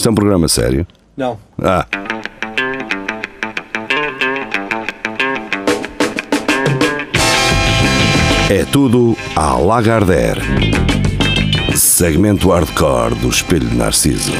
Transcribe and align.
Isto 0.00 0.08
é 0.08 0.12
um 0.12 0.14
programa 0.14 0.48
sério? 0.48 0.86
Não. 1.14 1.38
Ah. 1.62 1.86
É 8.48 8.64
tudo 8.72 9.14
à 9.36 9.58
Lagardère. 9.58 10.40
Segmento 11.76 12.48
hardcore 12.48 13.14
do 13.16 13.28
Espelho 13.28 13.68
de 13.68 13.76
Narciso. 13.76 14.32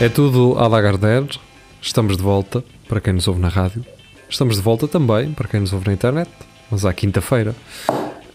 É 0.00 0.08
tudo 0.08 0.56
à 0.60 0.68
Lagardère. 0.68 1.40
Estamos 1.82 2.16
de 2.16 2.22
volta, 2.22 2.62
para 2.86 3.00
quem 3.00 3.14
nos 3.14 3.26
ouve 3.26 3.40
na 3.40 3.48
rádio. 3.48 3.84
Estamos 4.28 4.54
de 4.54 4.62
volta 4.62 4.86
também, 4.86 5.32
para 5.32 5.48
quem 5.48 5.58
nos 5.58 5.72
ouve 5.72 5.88
na 5.88 5.94
internet, 5.94 6.30
mas 6.70 6.84
à 6.84 6.94
quinta-feira. 6.94 7.52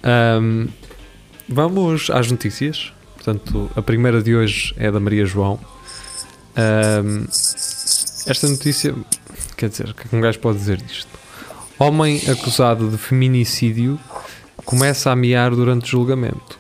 Ahm, 0.04 0.68
vamos 1.48 2.10
às 2.10 2.30
notícias. 2.30 2.92
Portanto, 3.24 3.70
a 3.76 3.84
primeira 3.84 4.20
de 4.24 4.36
hoje 4.36 4.74
é 4.78 4.92
da 4.92 5.00
Maria 5.00 5.28
João. 5.28 5.60
Ahm, 6.56 7.26
esta 8.26 8.48
notícia, 8.48 8.96
quer 9.56 9.70
dizer, 9.70 9.90
o 9.90 9.94
que 9.94 10.02
é 10.02 10.10
que 10.10 10.16
um 10.16 10.22
gajo 10.22 10.40
pode 10.40 10.58
dizer 10.58 10.78
disto? 10.78 11.08
Homem 11.78 12.20
acusado 12.28 12.90
de 12.90 12.98
feminicídio 12.98 14.00
começa 14.66 15.12
a 15.12 15.16
miar 15.16 15.52
durante 15.52 15.88
julgamento. 15.92 16.60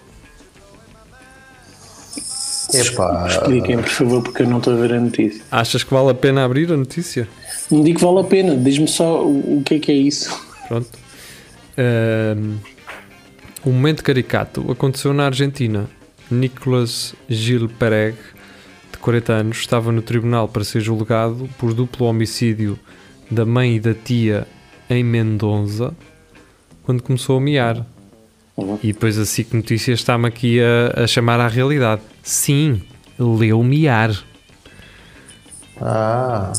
Epá, 2.76 3.28
Expliquem, 3.28 3.78
por 3.78 3.90
favor, 3.90 4.24
porque 4.24 4.44
eu 4.44 4.48
não 4.48 4.60
estou 4.60 4.74
a 4.74 4.78
ver 4.78 4.94
a 4.94 5.00
notícia. 5.00 5.44
Achas 5.52 5.84
que 5.84 5.91
vale 5.91 6.12
a 6.12 6.14
pena 6.14 6.46
abrir 6.46 6.72
a 6.72 6.78
notícia? 6.78 7.28
Não 7.72 7.82
digo 7.84 7.98
que 8.00 8.05
vale 8.05 8.20
a 8.20 8.24
pena, 8.24 8.55
diz-me 8.55 8.88
só 8.88 9.26
o, 9.26 9.58
o 9.58 9.64
que 9.64 9.76
é 9.76 9.80
que 9.80 9.91
é 9.91 9.96
isso. 9.96 10.40
Pronto. 10.68 10.91
Ahm, 11.76 12.58
um 13.66 13.72
momento 13.72 14.04
caricato 14.04 14.72
aconteceu 14.72 15.12
na 15.12 15.26
Argentina. 15.26 15.90
Nicolas 16.31 17.13
Gil 17.30 17.70
Pereg, 17.70 18.16
de 18.91 18.98
40 18.98 19.34
anos, 19.34 19.58
estava 19.58 19.91
no 19.91 20.02
tribunal 20.02 20.48
para 20.48 20.63
ser 20.63 20.81
julgado 20.81 21.49
por 21.57 21.73
duplo 21.73 22.07
homicídio 22.07 22.79
da 23.29 23.46
mãe 23.46 23.76
e 23.76 23.79
da 23.79 23.93
tia 23.93 24.48
em 24.90 25.04
Mendonça 25.04 25.93
quando 26.84 27.04
começou 27.04 27.38
a 27.38 27.41
miar. 27.41 27.85
Uhum. 28.57 28.77
E 28.84 28.91
depois 28.91 29.18
a 29.18 29.26
SIC 29.26 29.54
Notícias 29.54 29.99
está-me 29.99 30.27
aqui 30.27 30.60
a, 30.62 31.04
a 31.04 31.07
chamar 31.07 31.40
à 31.40 31.48
realidade. 31.48 32.01
Sim, 32.23 32.82
leu 33.18 33.63
miar. 33.63 34.12
ah, 35.79 36.51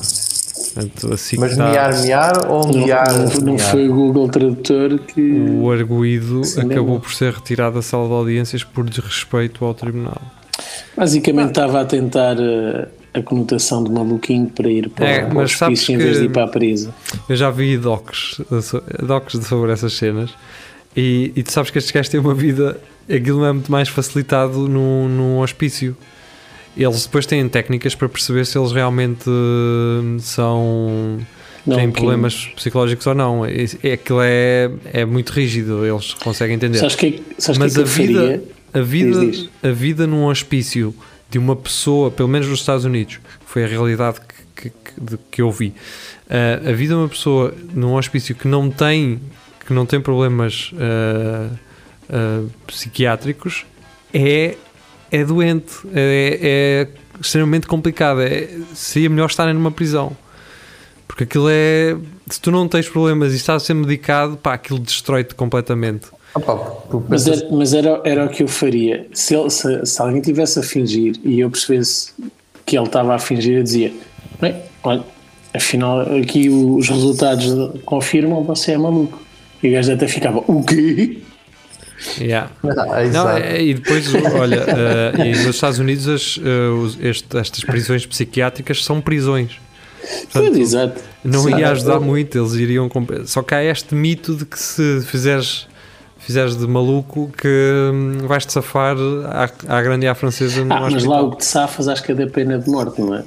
Portanto, 0.75 1.12
a 1.12 1.17
SIC 1.17 1.39
mas 1.41 1.53
está- 1.53 1.70
miar, 1.70 2.01
miar 2.03 2.47
ou 2.51 2.67
Não, 2.67 2.84
miar? 2.84 3.12
não, 3.12 3.27
não 3.53 3.59
foi 3.59 3.89
o 3.89 3.95
Google 3.95 4.28
Tradutor 4.28 4.98
que. 5.01 5.20
O 5.61 5.70
arguído 5.70 6.45
Sim, 6.45 6.62
acabou 6.62 6.98
por 7.01 7.12
ser 7.12 7.33
retirado 7.34 7.75
da 7.77 7.83
sala 7.83 8.06
de 8.09 8.14
audiências 8.14 8.64
por 8.64 8.89
desrespeito 8.89 9.64
ao 9.64 9.75
tribunal. 9.75 10.20
Basicamente 10.97 11.48
estava 11.48 11.81
a 11.81 11.84
tentar 11.84 12.37
eh, 12.39 12.89
a 13.14 13.23
conotação 13.23 13.83
de 13.84 13.91
maluquinho 13.91 14.47
para 14.48 14.70
ir 14.70 14.89
para, 14.91 15.06
É, 15.06 15.25
para 15.25 15.34
mas 15.34 15.55
o 15.55 15.56
sabes 15.59 15.81
hospício 15.81 15.95
em 15.95 15.98
vez 15.98 16.12
de 16.14 16.19
que- 16.20 16.25
ir 16.27 16.31
para 16.33 16.45
a 16.45 16.48
presa. 16.48 16.95
Eu 17.29 17.36
já 17.36 17.51
vi 17.51 17.77
docs, 17.77 18.41
so- 18.62 18.83
docs 19.03 19.33
sobre 19.47 19.73
essas 19.73 19.92
cenas 19.95 20.31
e, 20.97 21.33
e 21.36 21.42
tu 21.42 21.53
sabes 21.53 21.70
que 21.70 21.79
estes 21.79 21.92
gajos 21.92 22.09
têm 22.11 22.20
uma 22.20 22.34
vida, 22.34 22.79
aquilo 23.05 23.41
não 23.41 23.47
é 23.47 23.53
muito 23.53 23.70
mais 23.73 23.89
facilitado 23.89 24.69
num, 24.69 25.09
num 25.09 25.39
hospício. 25.41 25.97
Eles 26.77 27.05
depois 27.05 27.27
têm 27.27 27.47
técnicas 27.48 27.95
para 27.95 28.09
perceber 28.09 28.47
se 28.47 28.56
eles 28.59 28.73
realmente 28.73 29.28
eh, 29.28 30.19
são 30.20 31.19
Não, 31.67 31.77
têm 31.77 31.91
que- 31.91 32.01
problemas 32.01 32.47
psicológicos 32.56 33.06
ou 33.06 33.14
não. 33.14 33.45
É, 33.45 33.53
é, 33.83 33.92
aquilo 33.92 34.20
é, 34.23 34.70
é 34.92 35.05
muito 35.05 35.31
rígido, 35.31 35.84
eles 35.84 36.14
conseguem 36.14 36.56
entender. 36.56 36.79
Sabes 36.79 36.95
que, 36.97 37.11
que- 37.12 37.23
sabes 37.42 37.59
Mas 37.59 37.75
que 37.75 37.81
a 37.81 37.84
que 37.84 37.91
vida, 37.91 38.42
a, 38.73 38.81
vida, 38.81 39.20
Diz, 39.20 39.39
diz. 39.42 39.48
a 39.62 39.70
vida 39.70 40.06
num 40.06 40.25
hospício 40.25 40.95
de 41.31 41.39
uma 41.39 41.55
pessoa, 41.56 42.11
pelo 42.11 42.29
menos 42.29 42.48
nos 42.48 42.61
Estados 42.61 42.84
Unidos, 42.84 43.17
que 43.17 43.23
foi 43.47 43.64
a 43.64 43.67
realidade 43.67 44.19
que, 44.57 44.70
que, 44.70 44.70
que- 44.70 45.19
que 45.31 45.42
eu 45.42 45.51
vi, 45.51 45.75
ah, 46.31 46.70
a 46.70 46.73
vida 46.73 46.95
de 46.95 47.01
uma 47.01 47.09
pessoa 47.09 47.55
num 47.75 47.95
hospício 47.95 48.34
que 48.34 48.48
não 48.48 48.70
tem, 48.70 49.20
que 49.67 49.73
não 49.74 49.85
tem 49.86 50.01
problemas 50.01 50.70
ah, 50.79 51.51
ah, 52.11 52.42
psiquiátricos 52.67 53.64
é, 54.13 54.57
é 55.12 55.24
doente, 55.24 55.73
é, 55.95 56.39
é 56.42 57.20
extremamente 57.20 57.67
complicado. 57.67 58.23
É, 58.23 58.48
seria 58.74 59.11
melhor 59.11 59.28
estarem 59.28 59.55
numa 59.55 59.70
prisão. 59.70 60.17
Porque 61.06 61.24
aquilo 61.24 61.46
é. 61.50 61.96
Se 62.30 62.40
tu 62.40 62.50
não 62.50 62.67
tens 62.67 62.89
problemas 62.89 63.34
e 63.34 63.36
estás 63.36 63.62
a 63.62 63.67
ser 63.67 63.74
medicado, 63.74 64.36
pá, 64.39 64.55
aquilo 64.55 64.78
destrói-te 64.78 65.34
completamente. 65.34 66.06
Tu 66.90 67.05
Mas, 67.06 67.27
era, 67.27 67.48
mas 67.50 67.74
era, 67.74 68.00
era 68.05 68.24
o 68.24 68.28
que 68.30 68.42
eu 68.42 68.48
faria. 68.48 69.06
Se, 69.12 69.34
ele- 69.34 69.50
se, 69.50 69.84
se 69.84 70.00
alguém 70.00 70.23
tivesse 70.23 70.58
a 70.58 70.62
fingir 70.62 71.17
e 71.23 71.40
eu 71.40 71.50
percebesse 71.50 72.12
que 72.64 72.77
ele 72.79 72.86
estava 72.86 73.14
a 73.14 73.18
fingir, 73.18 73.58
eu 73.58 73.62
dizia: 73.62 73.92
Bem, 74.40 74.56
olha, 74.83 75.05
afinal, 75.52 76.00
aqui 76.00 76.48
os 76.48 76.89
resultados 76.89 77.46
confirmam 77.84 78.42
você 78.42 78.73
é 78.73 78.79
maluco. 78.79 79.20
E 79.62 79.68
o 79.68 79.73
gajo 79.73 79.92
até 79.92 80.08
ficava: 80.08 80.39
O 80.46 80.64
quê? 80.64 81.18
Yeah. 82.18 82.51
Ah, 82.64 82.85
Não, 82.86 83.01
exato. 83.01 83.39
é- 83.39 83.63
e 83.63 83.74
depois, 83.74 84.13
olha, 84.35 84.64
eh, 84.68 85.27
e 85.27 85.29
nos 85.30 85.55
Estados 85.55 85.79
Unidos 85.79 86.08
as, 86.08 86.36
os- 86.39 86.98
este- 87.01 87.36
estas 87.39 87.63
prisões 87.64 88.05
psiquiátricas 88.07 88.85
são 88.85 89.01
prisões. 89.01 89.61
Pois, 90.33 90.57
exato. 90.58 91.01
Não 91.24 91.48
ia 91.48 91.70
ajudar 91.70 92.01
muito, 92.01 92.36
eles 92.36 92.55
iriam. 92.55 92.91
Só 93.27 93.42
que 93.42 93.55
há 93.55 93.62
este 93.64 93.95
mito 93.95 94.35
de 94.35 94.45
que 94.45 94.58
se 94.58 95.01
fizeres, 95.07 95.68
fizeres 96.18 96.57
de 96.57 96.67
maluco 96.67 97.30
que 97.36 97.48
hum, 97.92 98.27
vais-te 98.27 98.52
safar 98.52 98.96
à, 99.27 99.48
à 99.79 99.83
grande 99.83 100.07
e 100.07 100.08
à 100.08 100.14
francesa 100.14 100.67
Ah, 100.68 100.89
mas 100.91 101.05
lá 101.05 101.23
o 101.23 101.30
que 101.30 101.39
te 101.39 101.45
safas 101.45 101.86
acho 101.86 102.02
que 102.02 102.11
é 102.11 102.14
da 102.17 102.27
pena 102.27 102.58
de 102.58 102.68
morte, 102.68 103.01
não 103.01 103.14
é? 103.14 103.23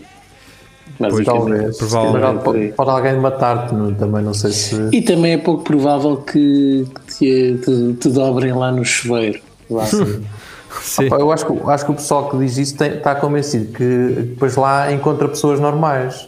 Basicamente, 0.99 1.25
Talvez. 1.25 1.77
provavelmente. 1.77 2.41
Mas 2.45 2.75
pode, 2.75 2.89
alguém 2.89 3.15
matar-te, 3.19 3.73
não- 3.75 3.93
também 3.93 4.23
não 4.23 4.33
sei 4.33 4.51
se. 4.51 4.89
E 4.93 5.01
também 5.01 5.33
é 5.33 5.37
pouco 5.37 5.63
provável 5.63 6.17
que, 6.17 6.85
te, 7.17 7.59
te, 7.63 7.93
te 7.99 8.09
dobrem 8.09 8.53
lá 8.53 8.71
no 8.71 8.85
chuveiro. 8.85 9.39
Lá. 9.69 9.85
Sim. 9.85 11.05
Opa, 11.07 11.17
eu 11.17 11.31
acho 11.31 11.45
que, 11.45 11.53
acho 11.69 11.85
que 11.85 11.91
o 11.91 11.95
pessoal 11.95 12.29
que 12.29 12.37
diz 12.37 12.57
isso 12.57 12.77
tem- 12.77 12.93
está 12.95 13.15
convencido 13.15 13.73
que 13.73 13.83
depois 14.29 14.55
lá 14.55 14.91
encontra 14.91 15.27
pessoas 15.27 15.59
normais. 15.59 16.27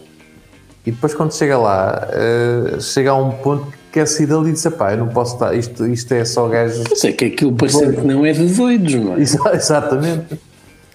E 0.85 0.91
depois 0.91 1.13
quando 1.13 1.33
chega 1.33 1.57
lá, 1.57 2.07
eh, 2.11 2.77
chega 2.79 3.11
a 3.11 3.15
um 3.15 3.31
ponto 3.31 3.65
que 3.67 3.77
quer 3.93 4.05
sair 4.07 4.25
dali 4.25 4.49
e 4.49 4.53
diz: 4.53 4.65
pá, 4.77 4.91
eu 4.93 4.97
não 4.99 5.07
posso 5.09 5.33
estar, 5.33 5.53
isto, 5.53 5.85
isto 5.87 6.13
é 6.13 6.23
só 6.25 6.47
gajos. 6.47 6.83
Pois 6.87 7.03
é 7.03 7.11
que 7.11 7.25
aquilo 7.25 7.53
parece 7.53 7.91
que 7.93 8.01
não 8.01 8.25
é 8.25 8.31
de 8.31 8.45
doidos, 8.53 8.93
não 8.95 9.15
é? 9.15 9.19
Exa- 9.21 9.53
Exatamente. 9.53 10.39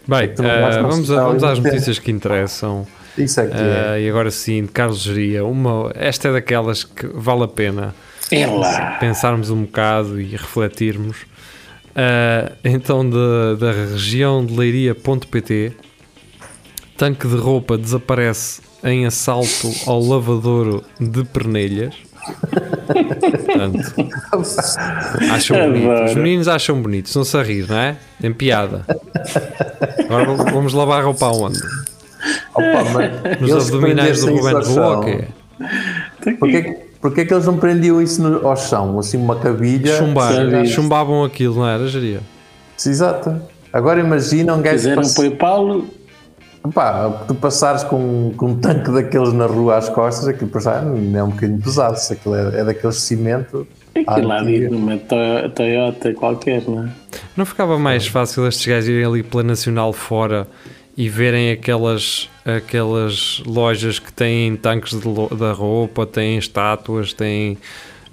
Bem, 0.09 0.31
eh, 0.39 0.83
vamos, 0.83 1.11
a- 1.11 1.25
vamos 1.25 1.45
às 1.45 1.59
notícias 1.59 1.99
que 1.99 2.11
interessam. 2.11 2.87
Isso 3.17 3.41
é 3.41 3.47
que 3.47 3.57
é. 3.57 3.97
Eh, 3.97 4.03
e 4.03 4.09
agora 4.09 4.31
sim, 4.31 4.63
de 4.63 4.69
Carlos 4.69 5.01
Geria, 5.01 5.45
uma, 5.45 5.93
esta 5.95 6.29
é 6.29 6.33
daquelas 6.33 6.85
que 6.85 7.07
vale 7.07 7.45
a 7.45 7.49
pena. 7.49 7.95
É 8.31 8.47
lá. 8.47 8.93
pensarmos 8.99 9.51
um 9.51 9.63
bocado 9.65 10.19
e 10.21 10.31
refletirmos. 10.37 11.27
Ah, 11.95 12.53
então, 12.65 13.09
da, 13.09 13.55
da 13.55 13.73
região 13.73 14.45
de 14.45 14.57
Leiria.pt, 14.57 15.73
tanque 16.97 17.29
de 17.29 17.37
roupa 17.37 17.77
desaparece 17.77 18.63
em 18.83 19.07
assalto 19.07 19.71
ao 19.87 20.01
lavadouro 20.01 20.83
de 20.99 21.25
Pernelhas. 21.25 21.95
Portanto, 22.87 23.95
acham 25.31 25.71
bonito. 25.71 26.05
Os 26.05 26.15
meninos 26.15 26.49
acham 26.49 26.81
bonito, 26.81 27.07
estão-se 27.07 27.37
a 27.37 27.43
rir, 27.43 27.69
não 27.69 27.77
é? 27.77 27.97
Tem 28.21 28.33
piada. 28.33 28.85
Agora 30.05 30.25
vamos 30.51 30.73
lavar 30.73 31.05
roupa 31.05 31.27
aonde? 31.27 31.61
Opa, 32.55 32.85
mas 32.93 33.41
Nos 33.41 33.51
eles 33.51 33.67
abdominais 33.69 34.21
do 34.21 34.35
Ruben 34.35 34.65
chão. 34.65 35.01
que 35.01 36.33
Porquê, 36.39 36.63
que- 36.63 36.73
porquê 37.01 37.25
que 37.25 37.35
eles 37.35 37.47
não 37.47 37.57
prendiam 37.57 38.01
isso 38.01 38.23
no- 38.23 38.47
ao 38.47 38.57
chão? 38.57 38.99
Assim, 38.99 39.17
uma 39.17 39.37
cabilha. 39.37 39.97
Chumbar, 39.97 40.67
chumbavam 40.67 41.25
aquilo, 41.25 41.57
não 41.57 41.69
era, 41.69 41.87
Geria? 41.89 42.21
Exato. 42.85 43.41
Agora 43.73 44.01
imagina 44.01 44.55
um 44.55 44.61
gajo. 44.61 44.79
Fizeram 44.79 45.03
pass- 45.03 45.15
PayPal, 45.15 45.83
Pá, 46.73 47.11
tu 47.27 47.35
passares 47.35 47.83
com, 47.83 48.33
com 48.37 48.47
um 48.51 48.55
tanque 48.57 48.89
daqueles 48.93 49.33
na 49.33 49.47
rua 49.47 49.79
às 49.79 49.89
costas, 49.89 50.29
aquilo 50.29 50.49
é 51.17 51.23
um 51.25 51.31
bocadinho 51.31 51.61
pesado. 51.61 51.97
Se 51.99 52.13
aquilo 52.13 52.37
é, 52.37 52.61
é 52.61 52.65
daqueles 52.65 52.97
cimento. 52.97 53.67
aquilo 53.97 54.29
lá 54.29 54.43
numa 54.45 54.97
To- 54.97 55.51
Toyota 55.57 56.15
qualquer, 56.15 56.63
não 56.69 56.85
é? 56.85 56.89
Não 57.37 57.45
ficava 57.45 57.77
mais 57.81 58.07
fácil 58.07 58.47
estes 58.47 58.65
gajos 58.65 58.89
irem 58.89 59.05
ali 59.05 59.23
pela 59.25 59.43
Nacional 59.43 59.93
fora 59.93 60.47
e 60.97 61.09
verem 61.09 61.51
aquelas, 61.53 62.29
aquelas 62.45 63.43
lojas 63.47 63.99
que 63.99 64.13
têm 64.13 64.57
tanques 64.57 64.93
de 64.99 65.37
da 65.37 65.53
roupa, 65.53 66.05
têm 66.07 66.37
estátuas, 66.39 67.13
têm 67.13 67.57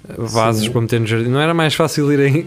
eh, 0.08 0.14
vasos 0.18 0.68
para 0.68 0.80
meter 0.80 1.00
no 1.00 1.06
jardim? 1.06 1.28
Não 1.28 1.40
era 1.40 1.52
mais 1.54 1.74
fácil 1.74 2.10
irem 2.12 2.46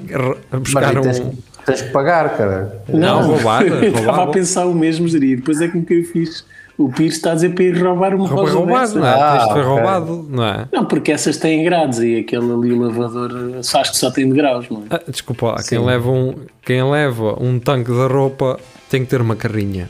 Mas 0.52 0.62
buscar 0.62 0.90
aí 0.90 0.98
um. 0.98 1.02
tens, 1.02 1.22
tens 1.66 1.82
que 1.84 1.90
pagar, 1.92 2.36
cara. 2.36 2.84
Não, 2.90 3.22
roubar, 3.28 3.62
Eu 3.68 3.84
estava 3.84 4.06
roubar. 4.08 4.28
a 4.30 4.32
pensar 4.32 4.66
o 4.66 4.74
mesmo, 4.74 5.08
gerir. 5.08 5.38
Depois 5.38 5.62
é 5.62 5.68
que 5.68 5.78
me 5.78 5.86
caiu 5.86 6.04
fixe. 6.06 6.44
O 6.76 6.90
Pires 6.92 7.14
está 7.18 7.34
a 7.34 7.36
dizer 7.36 7.54
para 7.54 7.66
ir 7.66 7.78
roubar 7.84 8.16
uma 8.16 8.28
Rouba 8.28 8.42
rosa 8.50 8.58
roubado, 8.58 9.00
não 9.00 9.06
é? 9.06 9.14
Ah, 9.14 9.38
Isto 9.42 9.52
foi 9.54 9.62
ok. 9.62 9.74
roubado, 9.74 10.28
não 10.28 10.44
é? 10.44 10.68
Não, 10.74 10.86
porque 10.86 11.12
essas 11.12 11.38
têm 11.38 11.64
grades 11.64 12.00
e 12.00 12.18
aquele 12.18 12.52
ali, 12.52 12.72
o 12.74 12.82
lavador, 12.82 13.32
acho 13.60 13.92
que 13.92 13.98
só 13.98 14.10
tem 14.10 14.28
de 14.28 14.34
graus, 14.36 14.68
não 14.72 14.80
é? 14.80 14.86
Ah, 14.96 15.02
desculpa, 15.08 15.56
quem 15.70 15.78
leva, 15.78 16.10
um, 16.10 16.34
quem 16.66 16.84
leva 16.90 17.38
um 17.40 17.60
tanque 17.60 17.92
de 17.92 18.08
roupa 18.08 18.60
tem 18.90 19.04
que 19.04 19.12
ter 19.12 19.22
uma 19.22 19.36
carrinha. 19.36 19.88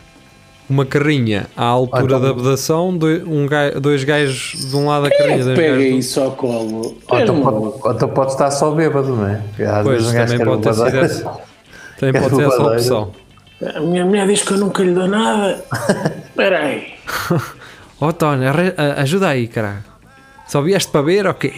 Uma 0.69 0.85
carrinha 0.85 1.47
à 1.57 1.65
altura 1.65 2.03
então- 2.05 2.19
da 2.21 2.31
vedação, 2.31 2.97
doi- 2.97 3.21
um 3.23 3.45
dois 3.81 4.03
gajos 4.03 4.69
de 4.69 4.75
um 4.75 4.87
lado 4.87 5.03
da 5.03 5.09
carrinha, 5.09 5.43
dois 5.43 5.57
Pega 5.59 5.73
gajos 5.75 5.91
do- 5.91 5.97
isso 5.99 6.21
ao 6.21 6.31
colo. 6.31 6.97
Ou 7.07 7.19
então, 7.19 7.41
pode, 7.41 7.57
ou 7.57 7.91
então 7.93 8.09
pode 8.09 8.31
estar 8.31 8.49
só 8.49 8.71
bêbado, 8.71 9.15
não 9.15 9.27
é? 9.27 9.41
Às 9.65 9.83
Pois, 9.83 10.03
vezes 10.05 10.07
um 10.21 10.25
também 10.25 10.45
pode 10.45 10.61
ter 10.61 10.73
sido 10.73 10.97
essa. 10.99 11.31
Também 11.99 12.21
pode 12.21 12.35
ser 12.35 12.47
essa 12.47 12.63
opção. 12.63 13.11
A 13.75 13.79
minha 13.81 14.05
mulher 14.05 14.25
diz 14.27 14.41
que 14.41 14.51
eu 14.53 14.57
nunca 14.57 14.83
lhe 14.83 14.93
dou 14.93 15.07
nada. 15.07 15.63
Espera 16.29 16.59
aí. 16.59 16.93
Ó 18.01 18.11
Tony, 18.11 18.45
ajuda 18.97 19.27
aí, 19.29 19.47
caralho. 19.47 19.83
Só 20.47 20.61
vieste 20.61 20.91
para 20.91 21.01
ver 21.01 21.25
ou 21.27 21.33
quê? 21.33 21.53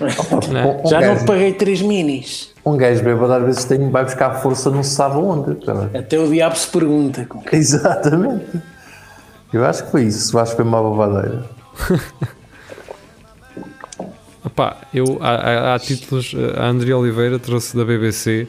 Um 0.00 0.88
Já 0.88 1.00
não 1.14 1.24
paguei 1.24 1.52
3 1.52 1.82
minis. 1.82 2.50
Um 2.64 2.76
gajo 2.76 3.02
bêbado 3.02 3.32
às 3.32 3.42
vezes 3.44 3.64
tem, 3.64 3.90
vai 3.90 4.04
buscar 4.04 4.34
força 4.40 4.70
não 4.70 4.82
se 4.82 4.90
sabe 4.94 5.16
onde. 5.16 5.54
cara. 5.64 5.90
Até 5.94 6.18
o 6.18 6.28
diabo 6.28 6.56
se 6.56 6.68
pergunta. 6.68 7.26
Exatamente. 7.52 8.46
Eu 9.52 9.64
acho 9.64 9.84
que 9.84 9.90
foi 9.90 10.04
isso. 10.04 10.34
Eu 10.36 10.40
acho 10.40 10.52
que 10.52 10.56
foi 10.56 10.64
uma 10.64 10.82
babadeira. 10.82 11.44
Opá, 14.44 14.78
eu, 14.94 15.18
há, 15.20 15.30
há- 15.34 15.74
há 15.74 15.78
títulos, 15.78 16.34
a 16.56 16.66
André 16.66 16.94
Oliveira 16.94 17.38
trouxe 17.38 17.76
da 17.76 17.84
BBC, 17.84 18.48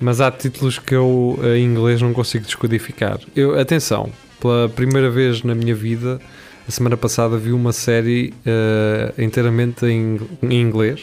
mas 0.00 0.20
há 0.20 0.30
títulos 0.30 0.78
que 0.78 0.94
eu 0.94 1.38
eh, 1.42 1.58
em 1.58 1.64
inglês 1.66 2.00
não 2.00 2.12
consigo 2.14 2.44
descodificar. 2.46 3.18
Eu, 3.36 3.58
atenção, 3.60 4.08
pela 4.40 4.66
primeira 4.70 5.10
vez 5.10 5.42
na 5.42 5.54
minha 5.54 5.74
vida, 5.74 6.18
a 6.66 6.70
semana 6.70 6.96
passada 6.96 7.36
vi 7.36 7.52
uma 7.52 7.72
série 7.72 8.32
eh, 8.46 9.12
inteiramente 9.18 9.84
em, 9.86 10.20
em 10.42 10.60
inglês, 10.60 11.02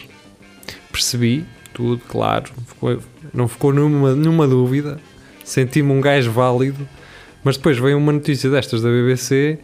percebi 0.91 1.45
tudo, 1.73 2.01
claro, 2.07 2.45
ficou- 2.67 2.99
não 3.33 3.47
ficou 3.47 3.73
nenhuma, 3.73 4.15
nenhuma 4.15 4.47
dúvida, 4.47 4.97
senti-me 5.43 5.91
um 5.91 6.01
gajo 6.01 6.31
válido, 6.31 6.87
mas 7.43 7.57
depois 7.57 7.77
veio 7.77 7.97
uma 7.97 8.11
notícia 8.11 8.49
destas 8.49 8.81
da 8.81 8.89
BBC 8.89 9.59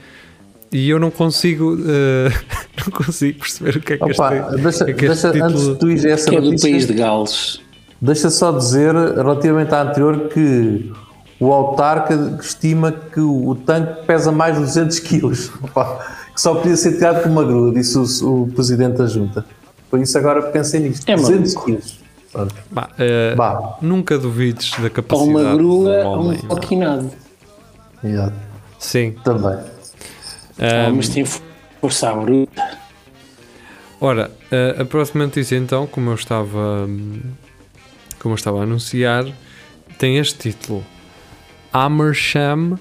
e 0.71 0.89
eu 0.89 0.99
não 0.99 1.09
consigo, 1.11 1.77
eh, 1.87 2.29
não 2.85 2.91
consigo 2.91 3.39
perceber 3.39 3.77
o 3.77 3.81
que 3.81 3.93
é 3.93 3.97
que 3.97 4.03
Opa, 4.03 4.35
este, 4.35 4.61
deixa, 4.61 4.83
é 4.89 4.93
que 4.93 5.05
este 5.05 5.27
deixa- 5.31 5.45
antes 5.45 5.67
de 5.67 5.75
tu 5.79 5.89
ires 5.89 6.05
a 6.05 6.09
essa 6.09 6.29
Que 6.29 6.35
é 6.35 6.41
do 6.41 6.45
notícia, 6.47 6.69
país 6.71 6.87
de 6.87 6.93
Gales. 6.93 7.61
deixa 8.01 8.29
só 8.29 8.51
dizer, 8.51 8.93
relativamente 8.93 9.73
à 9.73 9.81
anterior, 9.83 10.27
que 10.29 10.91
o 11.43 11.53
autarca 11.53 12.13
estima 12.41 12.91
que 12.91 13.19
o, 13.19 13.49
o 13.49 13.55
tanque 13.55 14.05
pesa 14.05 14.31
mais 14.31 14.55
de 14.55 14.61
200 14.61 14.99
quilos. 14.99 15.49
Que 16.33 16.41
só 16.41 16.55
podia 16.55 16.75
ser 16.75 16.93
tirado 16.93 17.21
com 17.23 17.29
uma 17.29 17.43
grua, 17.43 17.71
disse 17.73 17.97
o, 17.97 18.43
o 18.43 18.47
presidente 18.47 18.97
da 18.97 19.05
junta. 19.07 19.45
Por 19.89 19.99
isso 19.99 20.17
agora 20.17 20.41
pensem 20.43 20.81
nisto. 20.81 21.07
É 21.07 21.15
200 21.15 21.53
maluco. 21.53 21.65
quilos. 21.65 21.99
Bah, 22.71 22.89
eh, 22.97 23.35
Bah. 23.35 23.77
nunca 23.81 24.17
duvides 24.17 24.71
da 24.77 24.85
Ou 24.85 24.89
capacidade 24.89 25.29
uma 25.29 25.53
grua 25.55 26.03
ou 26.05 26.15
um 26.15 26.19
homem. 26.29 26.39
foquinado. 26.39 27.11
Exato. 28.03 28.33
Sim. 28.79 29.15
Também. 29.23 29.59
Ah, 30.59 30.91
mas 30.95 31.09
tem 31.09 31.23
força 31.79 32.09
à 32.09 32.13
bruta. 32.15 32.77
ora, 34.01 34.31
eh, 34.51 34.75
a 34.79 34.85
próxima 34.85 35.25
notícia 35.25 35.55
então, 35.55 35.85
como 35.85 36.09
eu 36.09 36.15
estava 36.15 36.87
como 38.19 38.33
eu 38.33 38.35
estava 38.35 38.59
a 38.61 38.63
anunciar, 38.63 39.25
tem 39.99 40.17
este 40.17 40.51
título: 40.51 40.83
Amersham 41.73 42.77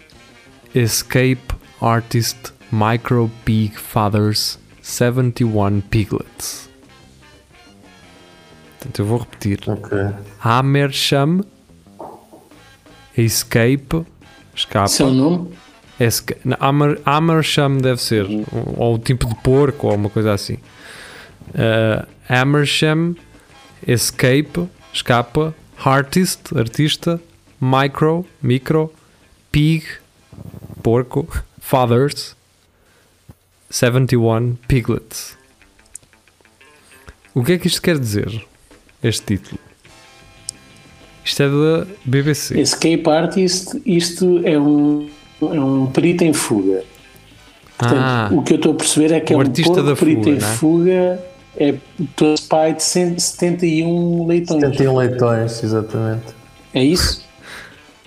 Escape 0.74 1.40
Artist 1.80 2.52
Micro 2.70 3.30
Pig 3.44 3.76
Fathers 3.78 4.58
71 4.82 5.80
Piglets. 5.82 6.68
Portanto, 8.78 8.98
eu 8.98 9.06
vou 9.06 9.18
repetir. 9.18 9.60
Ok. 9.66 9.98
Amersham 10.42 11.44
Escape 13.16 14.04
escapa 14.54 14.88
Seu 14.88 15.10
nome? 15.10 15.50
Esca- 16.00 16.36
Amer, 16.58 17.00
Amersham 17.04 17.76
deve 17.78 18.00
ser, 18.00 18.24
Uhum. 18.26 18.44
ou, 18.52 18.74
ou 18.78 18.94
o 18.94 18.98
tipo 18.98 19.26
de 19.26 19.34
porco, 19.36 19.86
ou 19.88 19.94
uma 19.94 20.08
coisa 20.10 20.32
assim. 20.32 20.54
Uh, 21.54 22.06
Amersham, 22.28 23.14
Escape, 23.86 24.68
escapa, 24.92 25.54
Artist, 25.84 26.56
artista, 26.56 27.20
Micro, 27.64 28.26
micro, 28.42 28.92
Pig, 29.52 29.84
porco, 30.82 31.28
Fathers, 31.62 32.34
71 33.70 34.56
Piglets. 34.66 35.38
O 37.32 37.44
que 37.44 37.52
é 37.52 37.58
que 37.58 37.68
isto 37.68 37.80
quer 37.80 38.00
dizer? 38.00 38.44
Este 39.00 39.36
título. 39.36 39.60
Isto 41.24 41.42
é 41.44 41.48
da 41.48 41.86
BBC. 42.04 42.60
Escape 42.60 43.08
Artist, 43.08 43.80
isto 43.86 44.40
é 44.44 44.58
um, 44.58 45.08
é 45.40 45.44
um 45.60 45.86
perito 45.86 46.24
em 46.24 46.32
fuga. 46.32 46.82
Portanto, 47.78 48.00
Ah. 48.00 48.28
o 48.32 48.42
que 48.42 48.54
eu 48.54 48.56
estou 48.56 48.72
a 48.72 48.74
perceber 48.74 49.12
é 49.12 49.20
que 49.20 49.32
é 49.32 49.36
um 49.36 49.40
artista 49.40 49.72
porco 49.72 49.88
da 49.88 49.94
perito 49.94 50.22
fuga, 50.24 50.30
em 50.30 50.36
é? 50.36 50.40
fuga, 50.40 51.24
é 51.56 51.74
pai 52.48 52.74
de 52.74 52.82
171 52.82 54.26
leitões. 54.26 54.60
71 54.62 54.96
leitões, 54.96 55.62
exatamente. 55.62 56.34
É 56.74 56.82
isso? 56.82 57.24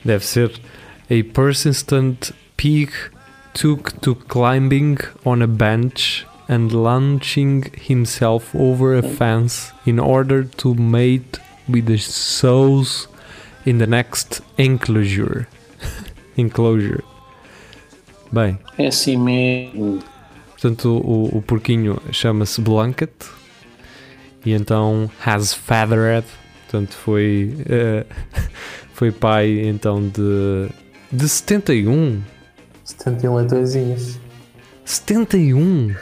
Deve 0.06 0.24
ser. 0.24 0.52
A 1.10 1.24
persistent 1.24 2.32
pig 2.58 2.90
took 3.54 4.00
to 4.02 4.16
climbing 4.16 5.00
on 5.26 5.42
a 5.42 5.48
bench 5.48 6.26
and 6.48 6.72
launching 6.72 7.64
himself 7.76 8.54
over 8.56 8.96
a 8.96 9.02
fence 9.02 9.72
in 9.86 10.00
order 10.00 10.44
to 10.44 10.74
mate 10.76 11.40
with 11.68 11.86
the 11.88 11.98
sows 11.98 13.08
in 13.66 13.80
the 13.80 13.88
next 13.88 14.42
enclosure. 14.58 15.48
enclosure. 16.38 17.04
Bem, 18.32 18.60
É 18.78 18.88
assim 18.88 19.18
mesmo. 19.18 20.00
portanto 20.52 20.90
o, 20.90 21.38
o 21.38 21.42
porquinho 21.42 22.00
chama-se 22.12 22.60
Blanket 22.62 23.12
e 24.46 24.52
então 24.52 25.10
has 25.26 25.54
feathered, 25.54 26.26
portanto 26.64 26.94
foi 26.94 27.56
eh, 27.68 28.06
foi 28.96 29.12
pai 29.12 29.60
então 29.68 30.02
de 30.10 30.68
de 31.12 31.30
71 31.30 32.22
71 32.84 33.36
leitõezinhos. 33.36 34.20
71 34.84 35.94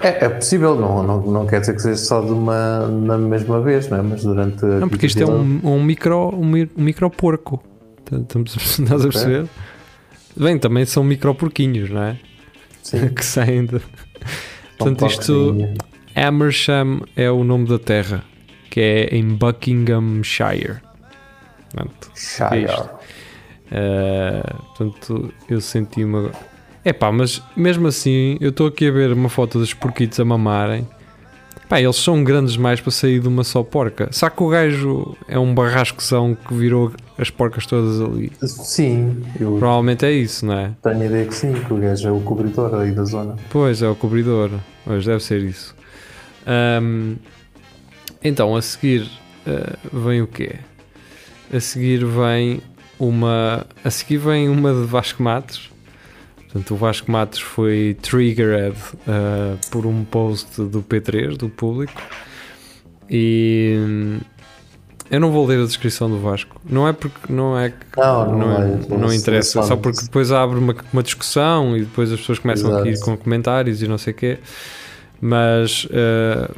É, 0.00 0.24
é 0.26 0.28
possível, 0.28 0.74
não, 0.74 1.02
não, 1.02 1.20
não 1.22 1.46
quer 1.46 1.60
dizer 1.60 1.74
que 1.74 1.82
seja 1.82 1.96
só 1.96 2.20
de 2.20 2.30
uma 2.32 2.86
na 2.88 3.16
mesma 3.16 3.60
vez, 3.60 3.88
não 3.88 3.98
é? 3.98 4.02
Mas 4.02 4.22
durante. 4.22 4.64
a 4.64 4.68
não 4.80 4.88
porque 4.88 5.06
isto 5.06 5.22
é 5.22 5.26
um, 5.26 5.60
um 5.64 5.82
micro 5.82 6.28
um, 6.34 6.44
mi- 6.44 6.70
um 6.76 6.82
micro 6.82 7.08
porco 7.10 7.62
Estamos, 8.12 8.56
estás 8.56 9.04
a 9.04 9.08
perceber? 9.08 9.46
Bem, 10.36 10.58
também 10.58 10.84
são 10.84 11.04
micro 11.04 11.34
porquinhos, 11.34 11.90
não 11.90 12.02
é? 12.02 12.16
Sim, 12.82 13.08
que 13.14 13.24
saem 13.24 13.66
de... 13.66 13.80
Portanto, 14.76 15.06
isto. 15.06 15.56
Amersham 16.16 17.02
é 17.14 17.30
o 17.30 17.44
nome 17.44 17.68
da 17.68 17.78
terra, 17.78 18.24
que 18.68 18.80
é 18.80 19.14
em 19.16 19.28
Buckinghamshire. 19.28 20.78
Shire. 22.14 22.64
isto. 22.64 22.90
eh, 23.70 24.42
portanto, 24.76 25.32
eu 25.48 25.60
senti-me. 25.60 26.30
É 26.84 26.92
pá, 26.92 27.12
mas 27.12 27.42
mesmo 27.56 27.86
assim, 27.88 28.36
eu 28.40 28.50
estou 28.50 28.66
aqui 28.66 28.88
a 28.88 28.90
ver 28.90 29.12
uma 29.12 29.28
foto 29.28 29.58
dos 29.58 29.74
porquitos 29.74 30.18
a 30.18 30.24
mamarem. 30.24 30.86
Pá, 31.68 31.80
eles 31.80 31.94
são 31.96 32.24
grandes 32.24 32.54
demais 32.54 32.80
para 32.80 32.90
sair 32.90 33.20
de 33.20 33.28
uma 33.28 33.44
só 33.44 33.62
porca. 33.62 34.08
Sabe 34.10 34.34
que 34.34 34.42
o 34.42 34.48
gajo 34.48 35.16
é 35.28 35.38
um 35.38 35.54
barrascozão 35.54 36.34
que 36.34 36.52
virou 36.52 36.90
as 37.16 37.30
porcas 37.30 37.64
todas 37.64 38.00
ali? 38.00 38.32
Sim, 38.42 39.22
Provavelmente 39.38 40.04
é 40.04 40.10
isso, 40.10 40.44
não 40.46 40.54
é? 40.58 40.72
tenho 40.82 41.02
a 41.02 41.04
ideia 41.04 41.26
que 41.26 41.34
sim, 41.34 41.52
que 41.52 41.72
o 41.72 41.76
gajo 41.76 42.08
é 42.08 42.10
o 42.10 42.20
cobridor 42.22 42.74
aí 42.74 42.90
da 42.90 43.04
zona. 43.04 43.36
Pois, 43.50 43.82
é 43.82 43.88
o 43.88 43.94
cobridor. 43.94 44.50
Pois, 44.84 45.04
deve 45.04 45.22
ser 45.22 45.42
isso. 45.42 45.76
Ahm, 46.44 47.14
então, 48.24 48.56
a 48.56 48.62
seguir 48.62 49.08
ah, 49.46 49.76
vem 49.92 50.22
o 50.22 50.26
quê? 50.26 50.56
A 51.52 51.60
seguir 51.60 52.04
vem 52.04 52.60
uma... 52.98 53.66
A 53.84 53.90
seguir 53.90 54.18
vem 54.18 54.48
uma 54.48 54.72
de 54.72 54.84
Vasco 54.84 55.22
Matos. 55.22 55.70
Portanto, 56.36 56.74
o 56.74 56.76
Vasco 56.76 57.10
Matos 57.10 57.40
foi 57.40 57.96
triggered 58.02 58.76
ah, 59.06 59.56
por 59.70 59.86
um 59.86 60.04
post 60.04 60.62
do 60.62 60.82
P3, 60.82 61.36
do 61.36 61.48
público. 61.48 62.00
E... 63.08 63.76
hum, 63.78 64.20
Eu 65.10 65.18
não 65.18 65.32
vou 65.32 65.44
ler 65.46 65.60
a 65.60 65.64
descrição 65.64 66.08
do 66.08 66.18
Vasco. 66.18 66.60
Não 66.64 66.86
é 66.86 66.92
porque 66.92 67.32
não 67.32 67.58
é 67.58 67.70
que 67.70 67.76
Não, 67.96 68.26
não, 68.26 68.38
não, 68.38 68.52
é, 68.52 68.98
não 68.98 69.10
é 69.10 69.16
interessa, 69.16 69.62
só 69.62 69.76
porque 69.76 70.02
depois 70.02 70.30
abre 70.30 70.58
uma, 70.58 70.74
uma 70.92 71.02
discussão 71.02 71.76
e 71.76 71.80
depois 71.80 72.12
as 72.12 72.20
pessoas 72.20 72.38
começam 72.38 72.76
a 72.76 72.86
ir 72.86 72.92
Exato. 72.92 73.10
com 73.10 73.16
comentários 73.16 73.82
e 73.82 73.88
não 73.88 73.98
sei 73.98 74.12
o 74.12 74.16
quê. 74.16 74.38
Mas 75.20 75.86
eh, 75.90 76.50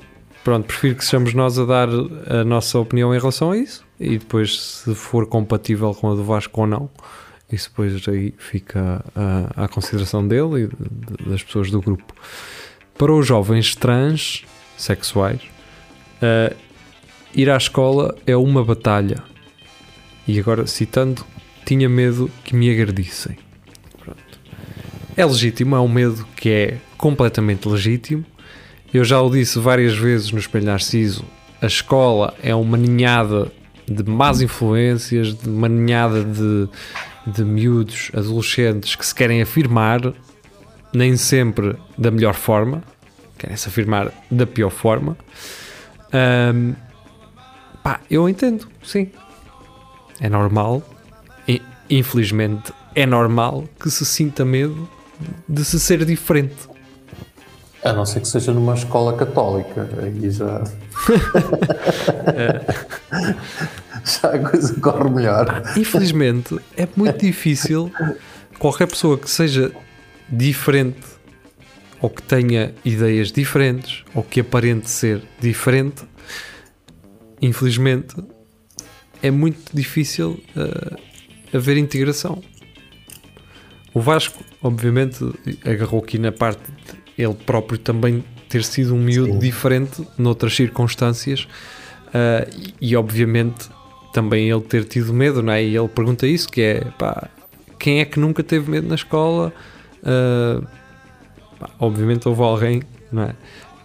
pronto, 0.45 0.67
prefiro 0.67 0.95
que 0.97 1.05
sejamos 1.05 1.35
nós 1.35 1.59
a 1.59 1.65
dar 1.65 1.89
a 1.89 2.45
nossa 2.45 2.79
opinião 2.79 3.15
em 3.15 3.19
relação 3.19 3.51
a 3.53 3.57
isso 3.57 3.85
e 4.02 4.18
depois, 4.18 4.61
se 4.61 4.94
for 4.94 5.26
compatível 5.26 5.94
com 5.94 6.11
a 6.11 6.14
do 6.14 6.25
Vasco 6.25 6.61
ou 6.61 6.66
não, 6.66 6.90
isso 7.50 7.68
depois 7.71 8.09
aí 8.09 8.35
fica 8.37 9.04
à 9.54 9.68
consideração 9.68 10.26
dele 10.26 10.64
e 10.64 11.28
das 11.28 11.42
pessoas 11.42 11.71
do 11.71 11.80
grupo. 11.80 12.14
Para 12.97 13.12
os 13.12 13.26
jovens 13.26 13.76
trans 13.76 14.44
sexuais, 14.76 15.40
eh, 16.21 16.54
ir 17.35 17.50
à 17.50 17.56
escola 17.56 18.16
é 18.26 18.37
uma 18.37 18.64
batalha. 18.64 19.23
E 20.26 20.38
agora, 20.40 20.66
citando 20.66 21.25
tinha 21.64 21.88
medo 21.88 22.30
que 22.44 22.56
me 22.56 22.71
agredissem. 22.71 23.37
Pronto. 23.99 24.40
É 25.16 25.25
legítimo, 25.25 25.76
é 25.76 25.80
um 25.80 25.88
medo 25.88 26.26
que 26.37 26.49
é 26.49 26.78
completamente 26.97 27.68
legítimo. 27.68 28.25
Eu 28.92 29.04
já 29.04 29.21
o 29.21 29.30
disse 29.30 29.59
várias 29.59 29.97
vezes 29.97 30.32
no 30.32 30.38
Espelho 30.38 30.66
Narciso, 30.66 31.25
a 31.61 31.66
escola 31.66 32.35
é 32.42 32.54
uma 32.54 32.76
ninhada 32.76 33.52
de 33.93 34.11
más 34.11 34.41
influências, 34.41 35.35
de 35.35 35.49
uma 35.49 35.69
ninhada 35.69 36.25
de, 36.25 36.69
de 37.27 37.45
miúdos, 37.45 38.11
adolescentes 38.15 38.97
que 38.97 39.05
se 39.05 39.15
querem 39.15 39.43
afirmar, 39.43 40.01
nem 40.93 41.17
sempre 41.17 41.77
da 41.97 42.11
melhor 42.11 42.35
forma, 42.35 42.83
querem 43.39 43.57
se 43.57 43.69
afirmar 43.69 44.13
da 44.31 44.47
pior 44.47 44.71
forma. 44.71 45.17
Ahm, 46.13 46.75
pá, 47.83 48.01
eu 48.11 48.29
entendo, 48.29 48.69
sim. 48.83 49.11
É 50.21 50.29
normal, 50.29 50.83
infelizmente, 51.89 52.73
é 52.95 53.07
normal 53.07 53.65
que 53.81 53.91
se 53.91 54.05
sinta 54.05 54.45
medo 54.45 54.87
de 55.49 55.65
se 55.65 55.81
ser 55.81 56.05
diferente. 56.05 56.71
A 57.85 57.93
não 57.93 58.07
ser 58.07 58.21
que 58.21 58.29
seja 58.29 58.53
numa 58.53 58.75
escola 58.75 59.15
católica. 59.15 59.89
Aí 60.01 60.31
já. 60.31 60.63
já 64.23 64.35
a 64.35 64.38
coisa 64.38 64.75
corre 64.80 65.11
melhor. 65.11 65.62
Infelizmente, 65.76 66.59
é 66.76 66.88
muito 66.97 67.18
difícil 67.18 67.90
qualquer 68.59 68.87
pessoa 68.87 69.18
que 69.18 69.30
seja 69.30 69.73
diferente 70.28 71.00
ou 72.00 72.11
que 72.11 72.23
tenha 72.23 72.75
ideias 72.85 73.30
diferentes 73.30 74.04
ou 74.14 74.23
que 74.23 74.40
aparente 74.40 74.90
ser 74.90 75.23
diferente, 75.40 76.02
infelizmente, 77.40 78.16
é 79.23 79.30
muito 79.30 79.61
difícil 79.73 80.42
eh, 80.56 81.56
haver 81.56 81.76
integração. 81.76 82.42
O 83.94 84.00
Vasco, 84.00 84.42
obviamente, 84.61 85.18
agarrou 85.64 86.02
aqui 86.02 86.18
na 86.18 86.32
parte 86.32 86.62
de 86.62 87.23
ele 87.23 87.35
próprio 87.35 87.78
também 87.78 88.25
ter 88.49 88.64
sido 88.64 88.94
um 88.94 88.99
miúdo 88.99 89.35
Sim. 89.35 89.38
diferente 89.38 90.06
noutras 90.18 90.56
circunstâncias 90.56 91.47
eh, 92.12 92.49
e, 92.80 92.90
e, 92.90 92.97
obviamente, 92.97 93.71
também 94.12 94.50
ele 94.50 94.61
ter 94.61 94.85
tido 94.85 95.12
medo, 95.12 95.42
não 95.42 95.52
é? 95.52 95.62
E 95.62 95.76
ele 95.76 95.88
pergunta 95.88 96.26
isso, 96.26 96.49
que 96.49 96.61
é, 96.61 96.85
pá, 96.99 97.28
quem 97.78 98.00
é 98.00 98.04
que 98.04 98.19
nunca 98.21 98.42
teve 98.42 98.71
medo 98.71 98.88
na 98.88 98.95
escola? 98.95 99.52
Uh, 100.02 100.66
pá, 101.59 101.71
obviamente 101.78 102.28
houve 102.28 102.42
alguém 102.42 102.83
não 103.11 103.25
é? 103.25 103.35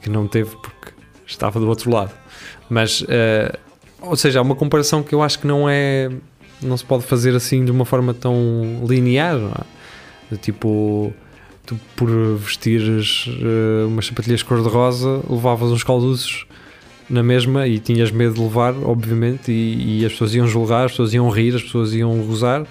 que 0.02 0.10
não 0.10 0.28
teve 0.28 0.56
porque 0.56 0.94
estava 1.26 1.60
do 1.60 1.68
outro 1.68 1.92
lado. 1.92 2.14
Mas, 2.70 3.02
uh, 3.02 3.58
ou 4.02 4.16
seja, 4.16 4.40
há 4.40 4.42
uma 4.42 4.56
comparação 4.56 5.04
que 5.04 5.14
eu 5.14 5.22
acho 5.22 5.40
que 5.40 5.48
não 5.48 5.70
é. 5.70 6.10
Não 6.62 6.76
se 6.76 6.84
pode 6.84 7.04
fazer 7.04 7.36
assim 7.36 7.64
de 7.64 7.72
uma 7.72 7.86
forma 7.86 8.14
tão 8.14 8.84
linear. 8.88 9.38
Não 9.38 9.52
é? 9.52 9.64
De 10.32 10.38
tipo, 10.38 11.14
tu 11.66 11.80
por 11.96 12.10
vestires 12.38 13.28
uh, 13.28 13.88
umas 13.88 14.08
sapatilhas 14.08 14.44
cor-de-rosa 14.44 15.22
levavas 15.30 15.72
uns 15.72 15.84
calduços 15.84 16.46
na 17.10 17.24
mesma 17.24 17.68
e 17.68 17.80
tinhas 17.80 18.12
medo 18.12 18.36
de 18.36 18.42
levar, 18.42 18.74
obviamente, 18.84 19.52
e, 19.52 20.02
e 20.02 20.06
as 20.06 20.12
pessoas 20.12 20.36
iam 20.36 20.48
julgar, 20.48 20.86
as 20.86 20.92
pessoas 20.92 21.14
iam 21.14 21.30
rir, 21.30 21.56
as 21.56 21.64
pessoas 21.64 21.94
iam 21.94 22.18
gozar. 22.26 22.66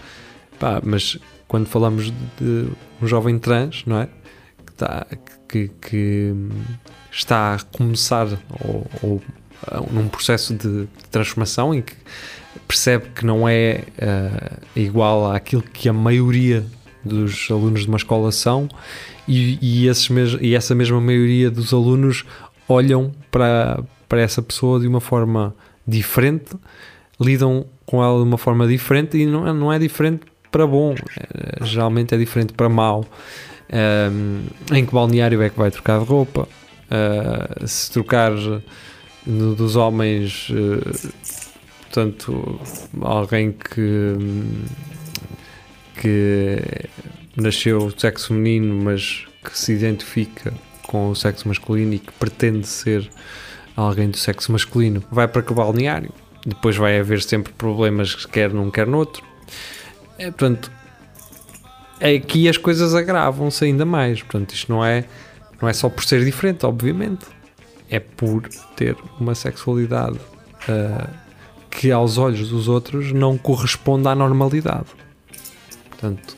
Pá, 0.59 0.81
mas 0.85 1.19
quando 1.49 1.66
falamos 1.66 2.12
de 2.38 2.69
um 3.00 3.07
jovem 3.07 3.38
trans, 3.38 3.83
não 3.87 4.00
é? 4.00 4.09
Que, 4.64 4.73
está, 4.73 5.07
que, 5.49 5.71
que 5.81 6.35
está 7.11 7.55
a 7.55 7.62
começar 7.76 8.26
ou, 8.61 8.87
ou 9.02 9.23
num 9.90 10.09
processo 10.09 10.55
de, 10.55 10.87
transformação 11.11 11.75
em 11.75 11.83
que 11.83 11.95
percebe 12.69 13.07
que 13.14 13.25
não 13.25 13.49
é 13.49 13.85
uh, 13.99 14.61
igual 14.75 15.31
àquilo 15.31 15.62
que 15.62 15.88
a 15.88 15.93
maioria 15.93 16.64
dos 17.05 17.49
alunos 17.50 17.83
de 17.83 17.88
uma 17.88 17.97
escola 17.97 18.31
são 18.33 18.69
e, 19.26 19.59
e, 19.62 19.90
e 20.40 20.55
essa 20.55 20.75
mesma 20.75 21.00
maioria 21.00 21.50
dos 21.50 21.73
alunos 21.73 22.25
olham 22.69 23.12
para, 23.31 23.83
para 24.08 24.20
essa 24.20 24.42
pessoa 24.42 24.80
de 24.80 24.86
uma 24.86 25.00
forma 25.00 25.54
diferente, 25.86 26.56
lidam 27.20 27.66
com 27.84 28.02
ela 28.02 28.18
de 28.18 28.25
uma 28.25 28.38
forma 28.38 28.66
diferente 28.66 29.16
e 29.16 29.26
não 29.26 29.46
é, 29.46 29.52
não 29.52 29.72
é 29.72 29.78
diferente 29.78 30.22
para 30.50 30.66
bom, 30.66 30.94
é, 30.94 31.64
geralmente 31.64 32.14
é 32.14 32.18
diferente 32.18 32.52
para 32.52 32.68
mal. 32.68 33.04
Um, 33.68 34.46
em 34.72 34.86
que 34.86 34.92
balneário 34.92 35.42
é 35.42 35.50
que 35.50 35.58
vai 35.58 35.70
trocar 35.70 35.98
de 35.98 36.04
roupa? 36.04 36.48
Uh, 36.86 37.66
se 37.66 37.90
trocar 37.90 38.32
no, 39.26 39.54
dos 39.54 39.75
homens, 39.75 40.48
uh, 40.50 41.12
portanto, 41.82 42.60
alguém 43.00 43.52
que, 43.52 44.14
que 46.00 46.62
nasceu 47.36 47.92
sexo 47.96 48.28
feminino, 48.28 48.84
mas 48.84 49.26
que 49.44 49.58
se 49.58 49.72
identifica 49.72 50.54
com 50.86 51.10
o 51.10 51.16
sexo 51.16 51.48
masculino 51.48 51.94
e 51.94 51.98
que 51.98 52.12
pretende 52.12 52.66
ser 52.66 53.10
alguém 53.76 54.11
do 54.11 54.16
sexo 54.16 54.50
masculino, 54.50 55.02
vai 55.11 55.28
para 55.28 55.42
que 55.42 55.52
balneário? 55.52 56.11
Depois 56.45 56.76
vai 56.76 56.99
haver 56.99 57.23
sempre 57.23 57.52
problemas, 57.52 58.25
quer 58.25 58.52
num, 58.52 58.71
quer 58.71 58.87
no 58.87 58.99
outro. 58.99 59.23
É, 60.18 60.30
portanto, 60.30 60.71
aqui 62.00 62.49
as 62.49 62.56
coisas 62.56 62.95
agravam-se 62.95 63.64
ainda 63.64 63.85
mais. 63.85 64.23
Portanto, 64.23 64.54
isto 64.54 64.73
não 64.73 64.85
é, 64.85 65.04
não 65.61 65.68
é 65.68 65.73
só 65.73 65.88
por 65.88 66.04
ser 66.04 66.25
diferente, 66.25 66.64
obviamente. 66.64 67.26
É 67.90 68.00
por 68.00 68.49
ter 68.75 68.97
uma 69.21 69.35
sexualidade 69.35 70.18
uh, 70.18 71.09
que, 71.71 71.92
aos 71.92 72.18
olhos 72.18 72.49
dos 72.49 72.68
outros, 72.68 73.12
não 73.12 73.37
corresponde 73.37 74.09
à 74.09 74.14
normalidade. 74.14 74.87
Portanto, 75.90 76.36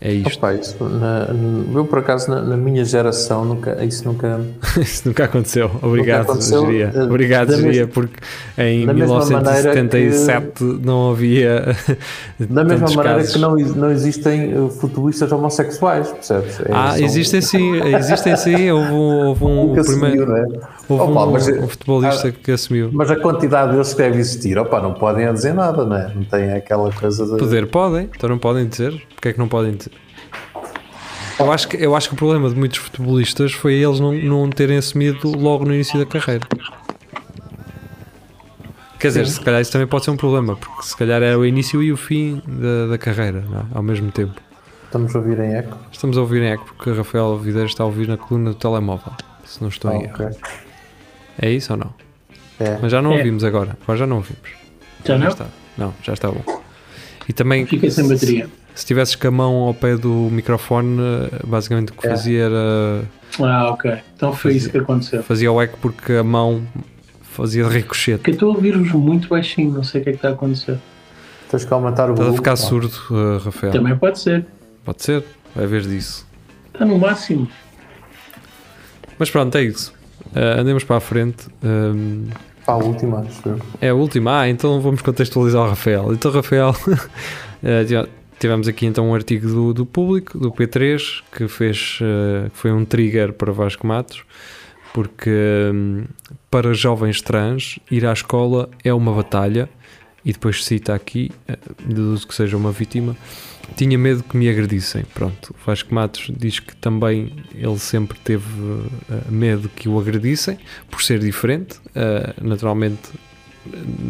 é 0.00 0.12
isto. 0.12 0.38
Opa, 0.38 0.54
isso, 0.54 0.76
na, 0.84 1.28
eu, 1.74 1.84
por 1.84 1.98
acaso, 1.98 2.30
na, 2.30 2.40
na, 2.40 2.56
minha 2.56 2.84
geração, 2.84 3.44
nunca, 3.44 3.84
isso 3.84 4.06
nunca. 4.06 4.40
isso 4.80 5.08
nunca 5.08 5.24
aconteceu. 5.24 5.68
Obrigado, 5.82 6.20
nunca 6.20 6.32
aconteceu, 6.32 6.66
Geria. 6.66 6.92
Uh, 6.94 7.04
Obrigado, 7.04 7.56
Geria, 7.56 7.86
porque 7.88 8.20
em 8.56 8.86
da 8.86 8.94
1977 8.94 10.52
que, 10.54 10.64
não 10.64 11.10
havia. 11.10 11.76
Da 12.38 12.62
mesma 12.62 12.86
maneira 12.90 13.18
casos. 13.18 13.32
que 13.32 13.38
não, 13.40 13.56
não 13.56 13.90
existem 13.90 14.56
uh, 14.56 14.70
futebolistas 14.70 15.32
homossexuais, 15.32 16.12
percebes? 16.12 16.60
É, 16.60 16.72
ah, 16.72 16.92
são... 16.92 17.04
existem 17.04 17.40
sim, 17.40 17.72
existem 17.96 18.36
sim. 18.36 18.70
Houve 18.70 18.92
um. 18.92 19.26
Houve 19.28 19.44
um 19.44 19.66
nunca 19.66 19.82
primeiro, 19.82 20.22
assumiu, 20.22 20.26
não 20.26 20.36
é? 20.36 20.60
Houve 20.88 21.02
Opa, 21.02 21.24
um, 21.24 21.32
mas, 21.32 21.48
um, 21.48 21.68
futebolista 21.68 22.28
ah, 22.28 22.32
que 22.32 22.52
assumiu. 22.52 22.90
Mas 22.92 23.10
a 23.10 23.16
quantidade 23.16 23.72
deles 23.72 23.92
que 23.92 23.98
deve 23.98 24.18
existir, 24.18 24.56
opa, 24.56 24.80
não 24.80 24.94
podem 24.94 25.32
dizer 25.32 25.52
nada, 25.52 25.84
não 25.84 25.96
é? 25.96 26.12
Não 26.14 26.22
tem 26.22 26.52
aquela 26.52 26.92
coisa 26.92 27.26
de. 27.26 27.36
Poder 27.36 27.66
podem, 27.66 28.08
então 28.14 28.30
não 28.30 28.38
podem 28.38 28.68
dizer. 28.68 29.02
Porque 29.14 29.30
é 29.30 29.32
que 29.32 29.38
não 29.38 29.48
podem 29.48 29.72
dizer? 29.72 29.87
Eu 31.38 31.52
acho, 31.52 31.68
que, 31.68 31.76
eu 31.76 31.94
acho 31.94 32.08
que 32.08 32.14
o 32.14 32.18
problema 32.18 32.48
de 32.50 32.56
muitos 32.56 32.78
futebolistas 32.78 33.52
foi 33.52 33.74
eles 33.74 34.00
não, 34.00 34.12
não 34.12 34.50
terem 34.50 34.76
assumido 34.76 35.30
logo 35.38 35.64
no 35.64 35.72
início 35.74 35.98
da 35.98 36.04
carreira. 36.04 36.46
Quer 38.98 39.08
dizer, 39.08 39.26
se 39.28 39.40
calhar 39.40 39.60
isso 39.60 39.70
também 39.70 39.86
pode 39.86 40.04
ser 40.04 40.10
um 40.10 40.16
problema, 40.16 40.56
porque 40.56 40.82
se 40.82 40.96
calhar 40.96 41.22
era 41.22 41.38
o 41.38 41.46
início 41.46 41.80
e 41.80 41.92
o 41.92 41.96
fim 41.96 42.42
da, 42.44 42.88
da 42.88 42.98
carreira, 42.98 43.44
é? 43.52 43.76
ao 43.76 43.82
mesmo 43.82 44.10
tempo. 44.10 44.34
Estamos 44.86 45.14
a 45.14 45.18
ouvir 45.20 45.38
em 45.38 45.54
eco? 45.54 45.76
Estamos 45.92 46.18
a 46.18 46.20
ouvir 46.20 46.42
em 46.42 46.46
eco, 46.50 46.64
porque 46.76 46.90
o 46.90 46.96
Rafael 46.96 47.38
Videira 47.38 47.66
está 47.68 47.84
a 47.84 47.86
ouvir 47.86 48.08
na 48.08 48.16
coluna 48.16 48.50
do 48.50 48.56
telemóvel, 48.56 49.12
se 49.44 49.60
não 49.62 49.68
estou 49.68 49.92
Ah, 49.92 49.94
em 49.96 50.02
erro. 50.04 50.14
ok. 50.14 50.26
É 51.40 51.50
isso 51.52 51.72
ou 51.72 51.78
não? 51.78 51.94
É. 52.58 52.76
Mas 52.82 52.90
já 52.90 53.00
não 53.00 53.12
É. 53.12 53.18
ouvimos 53.18 53.44
agora, 53.44 53.78
agora 53.80 53.98
já 53.98 54.06
não 54.06 54.16
ouvimos. 54.16 54.50
Já 55.04 55.16
não? 55.16 55.28
está. 55.28 55.46
Não, 55.76 55.94
já 56.02 56.14
está 56.14 56.28
bom. 56.32 56.42
E 57.28 57.32
também, 57.32 57.64
Fica 57.66 57.88
sem 57.92 58.08
bateria. 58.08 58.46
se 58.46 58.52
tivesses 58.84 59.14
com 59.14 59.28
a 59.28 59.30
mão 59.30 59.54
ao 59.64 59.74
pé 59.74 59.96
do 59.96 60.10
microfone, 60.30 60.98
basicamente 61.46 61.90
o 61.92 61.94
que 61.94 62.06
É. 62.06 62.10
fazia 62.10 62.44
era 62.44 63.02
Ah, 63.40 63.70
ok. 63.70 63.98
Então 64.16 64.32
foi 64.32 64.54
isso 64.54 64.70
que 64.70 64.78
aconteceu. 64.78 65.22
fazia 65.22 65.50
o 65.52 65.60
eco 65.60 65.78
porque 65.80 66.12
a 66.14 66.24
mão 66.24 66.62
fazia 67.22 67.64
de 67.64 67.70
ricochete. 67.70 68.18
Porque 68.18 68.30
eu 68.30 68.34
estou 68.34 68.52
a 68.52 68.54
ouvir-vos 68.54 68.90
muito 68.92 69.28
baixinho, 69.28 69.72
não 69.72 69.84
sei 69.84 70.00
o 70.00 70.04
que 70.04 70.10
é 70.10 70.12
que 70.12 70.18
está 70.18 70.28
a 70.28 70.32
acontecer. 70.32 70.78
Tens 71.50 71.64
que 71.64 71.72
aumentar 71.72 72.10
o 72.10 72.12
Estás 72.14 72.28
a 72.30 72.32
ficar 72.34 72.56
surdo, 72.56 72.90
eh, 73.10 73.44
Rafael. 73.44 73.72
Também 73.72 73.96
pode 73.96 74.18
ser. 74.18 74.44
Pode 74.84 75.02
ser, 75.02 75.24
vai 75.54 75.66
ver 75.66 75.82
disso. 75.82 76.26
Está 76.72 76.84
no 76.84 76.98
máximo. 76.98 77.48
Mas 79.18 79.30
pronto, 79.30 79.56
é 79.56 79.62
isso. 79.62 79.92
Eh, 80.34 80.60
andemos 80.60 80.84
para 80.84 80.96
a 80.96 81.00
frente. 81.00 81.46
Ehm, 81.64 82.26
Pá, 82.66 82.74
a 82.74 82.76
última, 82.76 83.20
acho 83.20 83.48
eu. 83.48 83.58
é 83.80 83.88
a 83.88 83.94
última. 83.94 84.40
Ah, 84.40 84.48
então 84.48 84.80
vamos 84.80 85.00
contextualizar 85.00 85.62
o 85.62 85.68
Rafael. 85.68 86.12
Então, 86.12 86.30
Rafael, 86.30 86.74
tive- 87.86 88.08
tivemos 88.38 88.68
aqui 88.68 88.86
então 88.86 89.10
um 89.10 89.14
artigo 89.14 89.48
do, 89.48 89.74
do 89.74 89.86
público, 89.86 90.38
do 90.38 90.50
P3, 90.52 91.22
que 91.32 91.48
fez 91.48 91.98
que 91.98 92.56
foi 92.56 92.72
um 92.72 92.84
trigger 92.84 93.32
para 93.32 93.52
Vasco 93.52 93.86
Matos, 93.86 94.24
porque 94.92 95.30
hum, 95.72 96.04
para 96.50 96.72
jovens 96.74 97.20
trans 97.20 97.78
ir 97.90 98.06
à 98.06 98.12
escola 98.12 98.68
é 98.82 98.92
uma 98.92 99.12
batalha. 99.12 99.68
E 100.24 100.32
depois 100.32 100.64
cita 100.64 100.94
aqui, 100.94 101.30
eh, 101.46 101.56
deduzo 101.86 102.26
que 102.26 102.34
seja 102.34 102.56
uma 102.56 102.72
vítima. 102.72 103.16
Tinha 103.76 103.96
medo 103.96 104.22
que 104.22 104.36
me 104.36 104.48
agredissem. 104.48 105.04
Pronto, 105.14 105.54
Vasco 105.64 105.94
Matos 105.94 106.30
diz 106.36 106.58
que 106.58 106.74
também 106.76 107.32
ele 107.54 107.78
sempre 107.78 108.18
teve 108.18 108.44
eh, 109.08 109.30
medo 109.30 109.70
que 109.70 109.88
o 109.88 109.98
agredissem, 109.98 110.58
por 110.90 111.02
ser 111.02 111.20
diferente. 111.20 111.78
Naturalmente, 112.42 113.10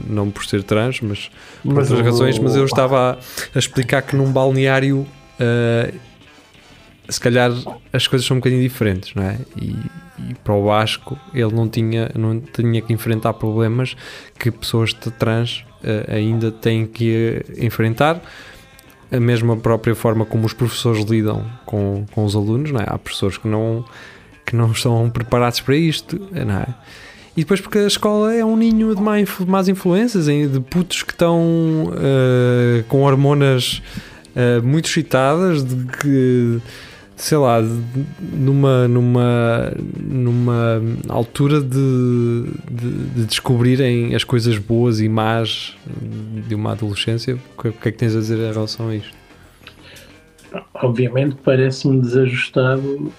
não 0.09 0.31
por 0.31 0.45
ser 0.47 0.63
trans, 0.63 1.01
mas 1.01 1.31
por 1.63 1.75
Mas 1.75 1.91
outras 1.91 2.01
o- 2.01 2.11
razões, 2.11 2.39
mas 2.39 2.55
eu 2.57 2.65
estava 2.67 3.13
a, 3.13 3.57
a 3.57 3.59
explicar 3.59 4.03
que 4.03 4.15
num 4.17 4.31
balneário 4.33 5.07
eh, 5.39 5.93
se 7.09 7.21
calhar 7.21 7.51
as 7.93 8.07
coisas 8.07 8.27
são 8.27 8.37
um 8.37 8.41
bocadinho 8.41 8.63
diferentes, 8.63 9.15
não 9.15 9.23
é? 9.23 9.39
E, 9.57 9.77
e 10.31 10.35
para 10.45 10.53
o 10.55 10.65
Vasco 10.65 11.19
ele 11.33 11.53
não 11.55 11.69
tinha, 11.69 12.11
não 12.15 12.39
tinha 12.41 12.83
que 12.83 12.93
enfrentar 12.93 13.33
problemas 13.35 13.97
que 14.39 14.51
pessoas 14.51 14.93
trans 15.19 15.65
eh, 15.83 16.07
ainda 16.17 16.51
têm 16.51 16.87
que 16.87 17.43
enfrentar. 17.59 18.21
A 19.11 19.19
mesma 19.19 19.57
própria 19.57 19.95
forma 19.95 20.27
como 20.27 20.45
os 20.45 20.53
professores 20.53 21.03
lidam 21.07 21.43
com, 21.65 22.05
com 22.13 22.25
os 22.27 22.37
alunos, 22.37 22.71
não 22.71 22.81
é? 22.81 22.85
Há 22.87 22.99
professores 22.99 23.39
que 23.39 23.49
não, 23.49 23.83
que 24.45 24.55
não 24.55 24.71
estão 24.73 25.09
preparados 25.09 25.61
para 25.61 25.77
isto, 25.77 26.21
não 26.31 26.57
é? 26.59 26.67
E 27.39 27.43
depois 27.43 27.61
porque 27.61 27.79
a 27.79 27.87
escola 27.87 28.35
é 28.35 28.45
um 28.45 28.57
ninho 28.57 28.93
de 28.97 29.01
má 29.01 29.21
influ- 29.21 29.47
más 29.47 29.69
influências, 29.69 30.27
de 30.27 30.59
putos 30.59 31.05
que 31.05 31.13
estão 31.13 31.93
eh, 31.97 32.83
com 32.89 33.03
hormonas 33.03 33.81
eh, 34.35 34.61
muito 34.61 34.87
excitadas, 34.87 35.63
de 35.63 35.85
que, 35.85 36.59
sei 37.15 37.39
lá, 37.39 37.61
de- 37.61 37.81
numa, 38.37 38.89
numa, 38.89 39.73
numa 40.01 40.83
altura 41.09 41.61
de, 41.61 42.45
de, 42.69 42.91
de 43.15 43.25
descobrirem 43.27 44.17
as 44.17 44.25
coisas 44.25 44.59
boas 44.59 44.99
e 44.99 45.09
más 45.09 45.77
de 46.49 46.57
uma 46.57 46.73
adolescência. 46.73 47.39
O 47.57 47.63
que, 47.63 47.69
o 47.69 47.73
que 47.73 47.89
é 47.89 47.93
que 47.93 47.99
tens 47.99 48.17
a 48.17 48.19
dizer 48.19 48.39
em 48.39 48.53
relação 48.53 48.89
a 48.89 48.97
isto? 48.97 49.17
Obviamente 50.75 51.37
parece-me 51.45 52.01
desajustado 52.01 53.13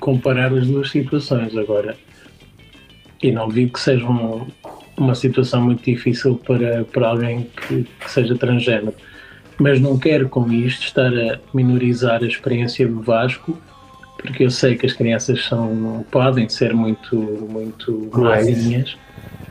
comparar 0.00 0.50
as 0.54 0.66
duas 0.66 0.88
situações 0.90 1.54
agora. 1.54 1.94
E 3.24 3.32
não 3.32 3.48
digo 3.48 3.72
que 3.72 3.80
seja 3.80 4.04
um- 4.06 4.46
uma 4.98 5.14
situação 5.14 5.62
muito 5.62 5.82
difícil 5.82 6.36
para, 6.46 6.84
para 6.84 7.08
alguém 7.08 7.48
que, 7.66 7.84
que 8.00 8.10
seja 8.10 8.36
transgénero. 8.36 8.92
Mas 9.58 9.80
não 9.80 9.98
quero 9.98 10.28
com 10.28 10.52
isto 10.52 10.82
estar 10.84 11.10
a 11.12 11.38
minorizar 11.54 12.22
a 12.22 12.26
experiência 12.26 12.86
do 12.86 13.00
Vasco, 13.00 13.56
porque 14.18 14.44
eu 14.44 14.50
sei 14.50 14.76
que 14.76 14.84
as 14.84 14.92
crianças 14.92 15.42
são, 15.44 16.04
podem 16.10 16.48
ser 16.50 16.74
muito, 16.74 17.16
muito 17.16 18.08
Cruéis. 18.12 18.46
mazinhas 18.46 18.96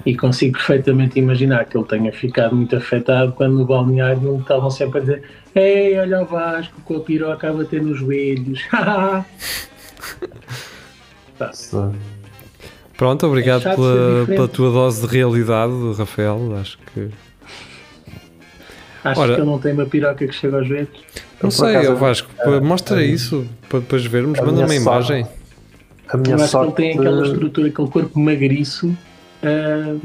e 0.05 0.15
consigo 0.15 0.53
perfeitamente 0.57 1.17
imaginar 1.17 1.65
que 1.65 1.75
ele 1.77 1.85
tenha 1.87 2.11
ficado 2.11 2.55
muito 2.55 2.75
afetado 2.75 3.31
quando 3.31 3.57
no 3.57 3.65
balneário 3.65 4.37
estavam 4.39 4.69
sempre 4.69 4.97
a 4.99 5.01
dizer 5.01 5.23
Ei, 5.55 5.97
olha 5.97 6.21
o 6.21 6.25
Vasco 6.25 6.79
com 6.85 6.97
a 6.97 6.99
piroca 6.99 7.49
a 7.49 7.53
bater 7.53 7.81
nos 7.81 7.97
joelhos. 7.99 8.61
Pronto, 12.97 13.25
obrigado 13.27 13.67
É 13.67 13.75
pela, 13.75 14.25
pela 14.25 14.47
tua 14.47 14.71
dose 14.71 15.05
de 15.07 15.13
realidade, 15.15 15.73
Rafael. 15.97 16.55
Acho 16.59 16.77
que. 16.93 17.09
Acho 19.03 19.19
Ora. 19.21 19.33
que 19.35 19.41
ele 19.41 19.49
não 19.49 19.59
tem 19.59 19.73
uma 19.73 19.85
piroca 19.85 20.25
que 20.25 20.31
chega 20.33 20.57
aos 20.57 20.67
joelhos. 20.67 20.89
Não 21.41 21.49
por 21.49 21.51
sei, 21.51 21.75
acaso, 21.75 21.91
ó 21.91 21.95
Vasco, 21.95 22.29
a- 22.41 22.61
mostra 22.61 22.97
a- 22.99 23.03
isso 23.03 23.45
para 23.67 23.79
depois 23.79 24.05
vermos. 24.05 24.39
Manda 24.39 24.61
uma 24.65 24.75
imagem. 24.75 25.27
A 26.07 26.17
minha 26.17 26.31
Eu 26.31 26.35
acho 26.35 26.43
que 26.45 26.49
sorte. 26.51 26.67
ele 26.67 26.75
tem 26.93 26.99
aquela 26.99 27.25
estrutura, 27.25 27.67
aquele 27.67 27.87
corpo 27.89 28.19
magriço, 28.19 28.95
ah, 29.41 29.95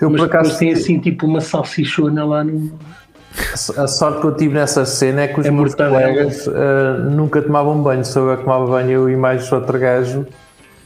eu, 0.00 0.10
mas 0.10 0.20
por 0.20 0.26
acaso, 0.26 0.58
tem 0.58 0.72
assim 0.72 0.98
tipo 1.00 1.26
uma 1.26 1.40
salsichona 1.40 2.24
lá 2.24 2.44
no. 2.44 2.78
a 3.76 3.86
sorte 3.88 4.20
que 4.20 4.26
eu 4.26 4.36
tive 4.36 4.54
nessa 4.54 4.84
cena 4.84 5.22
é 5.22 5.28
que 5.28 5.40
os 5.40 5.46
É 5.46 5.50
meus 5.50 5.70
mortadela. 5.70 6.00
colegas 6.00 6.46
ah, 6.48 6.98
nunca 7.10 7.40
tomavam 7.42 7.82
banho. 7.82 8.04
Sou 8.04 8.30
eu 8.30 8.36
que 8.36 8.44
tomava 8.44 8.66
banho, 8.66 8.90
eu 8.90 9.10
e 9.10 9.16
mais 9.16 9.50
outro 9.50 9.76
gajo. 9.78 10.26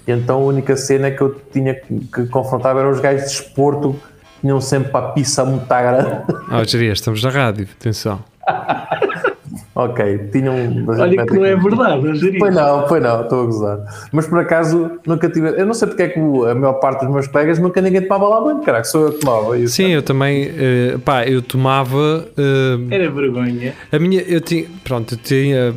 E 0.07 0.13
então 0.13 0.37
a 0.37 0.45
única 0.45 0.77
cena 0.77 1.11
que 1.11 1.21
eu 1.23 1.35
tinha 1.53 1.75
que, 1.75 1.99
que 2.13 2.27
confrontar 2.27 2.77
eram 2.77 2.91
os 2.91 3.01
gajos 3.01 3.23
de 3.23 3.29
desporto 3.39 3.93
que 3.95 4.41
tinham 4.43 4.61
sempre 4.61 4.91
para 4.91 5.07
a 5.07 5.13
pizza 5.13 5.45
muito 5.45 5.67
grande. 5.67 6.23
Ah, 6.51 6.63
Jeria, 6.65 6.93
estamos 6.93 7.23
na 7.23 7.31
rádio, 7.31 7.67
atenção. 7.79 8.23
ok, 9.75 10.29
tinham. 10.33 10.55
Olha 10.89 11.25
que 11.27 11.35
não 11.35 11.45
é 11.45 11.57
verdade, 11.57 12.07
eu 12.07 12.13
diria. 12.13 12.39
Pois 12.39 12.55
não, 12.55 12.83
pois 12.87 13.03
não, 13.03 13.23
estou 13.23 13.43
a 13.43 13.47
gozar. 13.47 13.79
Mas 14.13 14.27
por 14.27 14.39
acaso 14.39 14.91
nunca 15.07 15.29
tive. 15.29 15.49
Eu 15.59 15.67
não 15.67 15.75
sei 15.75 15.89
porque 15.89 16.03
é 16.03 16.09
que 16.09 16.19
a 16.21 16.55
maior 16.55 16.75
parte 16.75 17.05
dos 17.05 17.13
meus 17.15 17.27
colegas 17.27 17.59
nunca 17.59 17.81
ninguém 17.81 18.03
tomava 18.03 18.29
lá 18.29 18.41
banho, 18.41 18.61
caraca, 18.63 18.85
sou 18.85 19.07
eu 19.07 19.13
que 19.13 19.21
tomava. 19.21 19.59
E 19.59 19.69
Sim, 19.69 19.89
eu 19.89 20.03
também, 20.03 20.51
eh, 20.57 20.99
pá, 21.05 21.25
eu 21.27 21.43
tomava. 21.43 22.27
eh, 22.37 22.95
Era 22.95 23.11
vergonha. 23.11 23.75
a 23.91 23.99
minha, 23.99 24.21
eu 24.23 24.41
tinha, 24.41 24.67
pronto, 24.83 25.15
eu 25.15 25.19
tinha. 25.19 25.75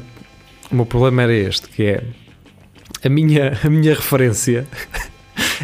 O 0.72 0.76
meu 0.76 0.86
problema 0.86 1.24
era 1.24 1.34
este, 1.34 1.70
que 1.70 1.84
é 1.86 2.02
a 3.08 3.10
minha, 3.10 3.58
a 3.64 3.70
minha 3.70 3.94
referência 3.96 4.68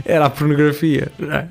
era 0.05 0.25
a 0.25 0.29
pornografia. 0.29 1.11
é? 1.21 1.45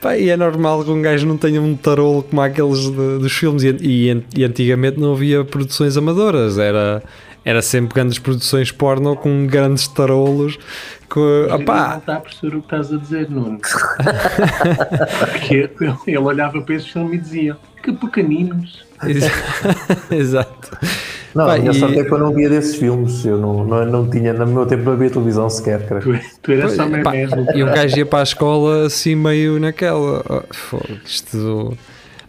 Pá, 0.00 0.16
e 0.16 0.28
é 0.28 0.36
normal 0.36 0.84
que 0.84 0.90
um 0.90 1.00
gajo 1.00 1.26
não 1.26 1.36
tenha 1.36 1.60
um 1.60 1.74
tarolo 1.76 2.22
como 2.22 2.40
aqueles 2.42 2.80
de- 2.90 3.18
dos 3.18 3.32
filmes. 3.32 3.62
E, 3.62 3.68
e- 3.80 4.24
e 4.36 4.44
antigamente 4.44 4.98
não 5.00 5.12
havia 5.12 5.42
produções 5.44 5.96
amadoras, 5.96 6.58
era, 6.58 7.02
era 7.44 7.62
sempre 7.62 7.94
grandes 7.94 8.18
produções 8.18 8.70
porno 8.70 9.16
com 9.16 9.46
grandes 9.46 9.88
tarolos. 9.88 10.58
Com, 11.08 11.46
opá, 11.50 11.90
não 11.90 11.98
está 11.98 12.16
a 12.16 12.20
perceber 12.20 12.56
o 12.56 12.60
que 12.60 12.66
estás 12.66 12.92
a 12.92 12.96
dizer, 12.98 13.30
Nuno. 13.30 13.58
Porque 15.20 15.54
ele, 15.54 15.94
ele 16.06 16.18
olhava 16.18 16.60
para 16.60 16.74
esse 16.74 16.88
filme 16.92 17.16
e 17.16 17.18
dizia 17.18 17.56
que 17.82 17.92
pequeninos. 17.92 18.84
Exato. 20.10 20.76
Não, 21.36 21.44
Pá, 21.44 21.54
a 21.56 21.58
minha 21.58 21.70
e- 21.70 21.74
sorte 21.74 21.98
é 22.00 22.04
que 22.04 22.10
eu 22.12 22.18
não 22.18 22.32
via 22.32 22.48
desses 22.48 22.76
filmes. 22.76 23.24
Eu 23.26 23.36
não, 23.36 23.62
não, 23.64 23.84
não 23.84 24.08
tinha, 24.10 24.32
no 24.32 24.46
meu 24.46 24.64
tempo 24.64 24.84
não 24.84 24.92
havia 24.92 25.10
televisão 25.10 25.50
sequer, 25.50 25.86
cara. 25.86 26.00
Tu, 26.00 26.18
tu 26.42 26.52
eras 26.52 26.72
só 26.72 26.88
pá, 27.02 27.10
mesmo. 27.12 27.46
E 27.54 27.62
um 27.62 27.66
gajo 27.66 27.98
ia 27.98 28.06
para 28.06 28.20
a 28.20 28.22
escola 28.22 28.86
assim 28.86 29.14
meio 29.14 29.60
naquela. 29.60 30.24
Oh, 30.28 30.42
fogo, 30.54 30.88
isto. 31.04 31.76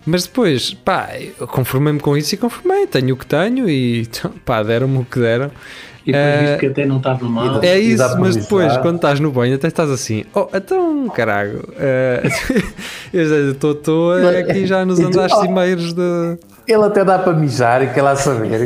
Mas 0.06 0.26
depois, 0.26 0.74
pá, 0.74 1.10
eu 1.39 1.48
conformei-me 1.48 2.00
com 2.00 2.17
isso 2.17 2.36
e 2.36 2.38
conformei. 2.38 2.86
Tenho 2.88 3.15
o 3.15 3.17
que 3.17 3.26
tenho 3.26 3.70
e 3.70 4.08
pá, 4.46 4.62
deram-me 4.62 4.98
o 5.00 5.06
que 5.06 5.20
deram. 5.20 5.52
E 6.06 6.12
depois 6.12 6.34
Eh, 6.34 6.46
visto 6.46 6.60
que 6.60 6.65
até 6.67 6.86
não 6.86 6.98
estava 6.98 7.28
mal. 7.28 7.62
É 7.63 7.78
isso, 7.78 8.17
mas 8.20 8.36
depois, 8.36 8.76
quando 8.78 8.96
estás 8.96 9.20
no 9.20 9.30
banho, 9.32 9.56
até 9.56 9.67
estás 9.67 9.89
assim, 9.89 10.24
oh, 10.34 10.48
então, 10.54 11.10
caralho, 11.10 11.62
eh, 11.78 12.24
eu 13.12 13.52
estou 13.52 13.72
estou 13.74 14.13
aqui 14.13 14.65
já 14.65 14.86
nos 14.86 15.00
E 15.00 15.04
andares 15.04 15.34
cimeiros 15.38 15.93
de. 15.93 16.38
Ele 16.67 16.84
até 16.84 17.03
dá 17.06 17.17
para 17.19 17.34
mijar 17.34 17.82
e 17.84 17.88
quer 17.88 18.01
lá 18.01 18.15
saber. 18.15 18.60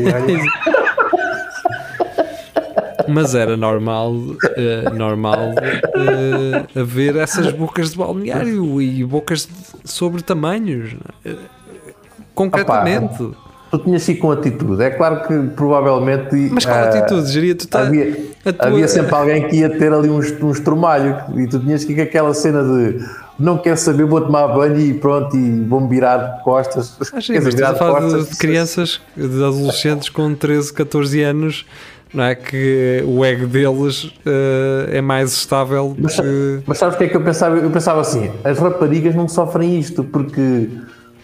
Mas 3.08 3.36
era 3.36 3.58
normal, 3.58 4.16
eh, 4.56 4.90
normal 4.94 5.54
eh, 5.96 6.80
haver 6.80 7.16
essas 7.18 7.52
bocas 7.52 7.92
de 7.92 7.98
balneário 7.98 8.82
e 8.82 9.04
bocas 9.04 9.48
sobre 9.84 10.22
tamanhos. 10.22 10.96
eh, 11.26 11.36
concretamente. 12.34 13.32
tu 13.72 13.78
tinhas 13.80 14.08
ir 14.08 14.16
com 14.16 14.32
atitude. 14.32 14.82
É 14.82 14.90
claro 14.92 15.28
que 15.28 15.48
provavelmente. 15.56 16.36
Mas 16.52 16.64
qual 16.66 16.78
atitude? 16.84 17.28
Geria, 17.32 17.56
tu 17.56 17.68
tá, 17.68 17.82
Havia, 17.82 18.16
tua- 18.54 18.68
havia 18.68 18.88
sempre 18.88 19.14
alguém 19.16 19.48
que 19.48 19.58
ia 19.58 19.70
ter 19.78 19.92
ali 19.92 20.10
uns, 20.10 20.32
uns 20.42 20.60
e 21.38 21.48
tu 21.48 21.60
tinhas 21.60 21.84
que 21.84 21.92
ir 21.94 21.96
com 21.96 22.02
aquela 22.04 22.34
cena 22.34 22.64
de 22.64 23.00
não 23.42 23.58
quero 23.58 23.78
saber, 23.78 24.06
vou 24.06 24.22
tomar 24.22 24.48
banho 24.50 24.80
e 24.80 24.94
pronto, 24.94 25.36
e 25.36 25.62
vou-me 25.66 25.88
virar 25.90 26.18
de 26.18 26.44
costas. 26.44 26.96
Ah, 27.02 27.06
mas 27.16 27.24
dizer, 27.26 27.48
estás 27.50 27.72
a 27.72 27.76
falar 27.76 28.08
de, 28.08 28.30
de 28.30 28.38
crianças, 28.38 29.02
de 29.16 29.24
adolescentes 29.44 30.10
com 30.10 30.34
13, 30.36 30.72
14 30.74 31.22
anos, 31.24 31.66
não 32.14 32.24
é? 32.24 32.36
Que 32.36 33.04
o 33.08 33.24
ego 33.26 33.48
deles 33.48 34.12
eh, 34.26 34.98
é 34.98 35.02
mais 35.02 35.32
estável 35.34 35.96
Mas, 35.98 36.20
que. 36.20 36.60
mas 36.66 36.78
sabes 36.78 36.96
o 36.96 36.98
que 36.98 37.04
é 37.06 37.08
que 37.08 37.16
eu 37.18 37.24
pensava? 37.24 37.58
Eu 37.58 37.70
pensava 37.72 38.02
assim: 38.02 38.30
as 38.44 38.60
raparigas 38.60 39.16
não 39.16 39.28
sofrem 39.28 39.80
isto 39.80 40.04
porque 40.04 40.68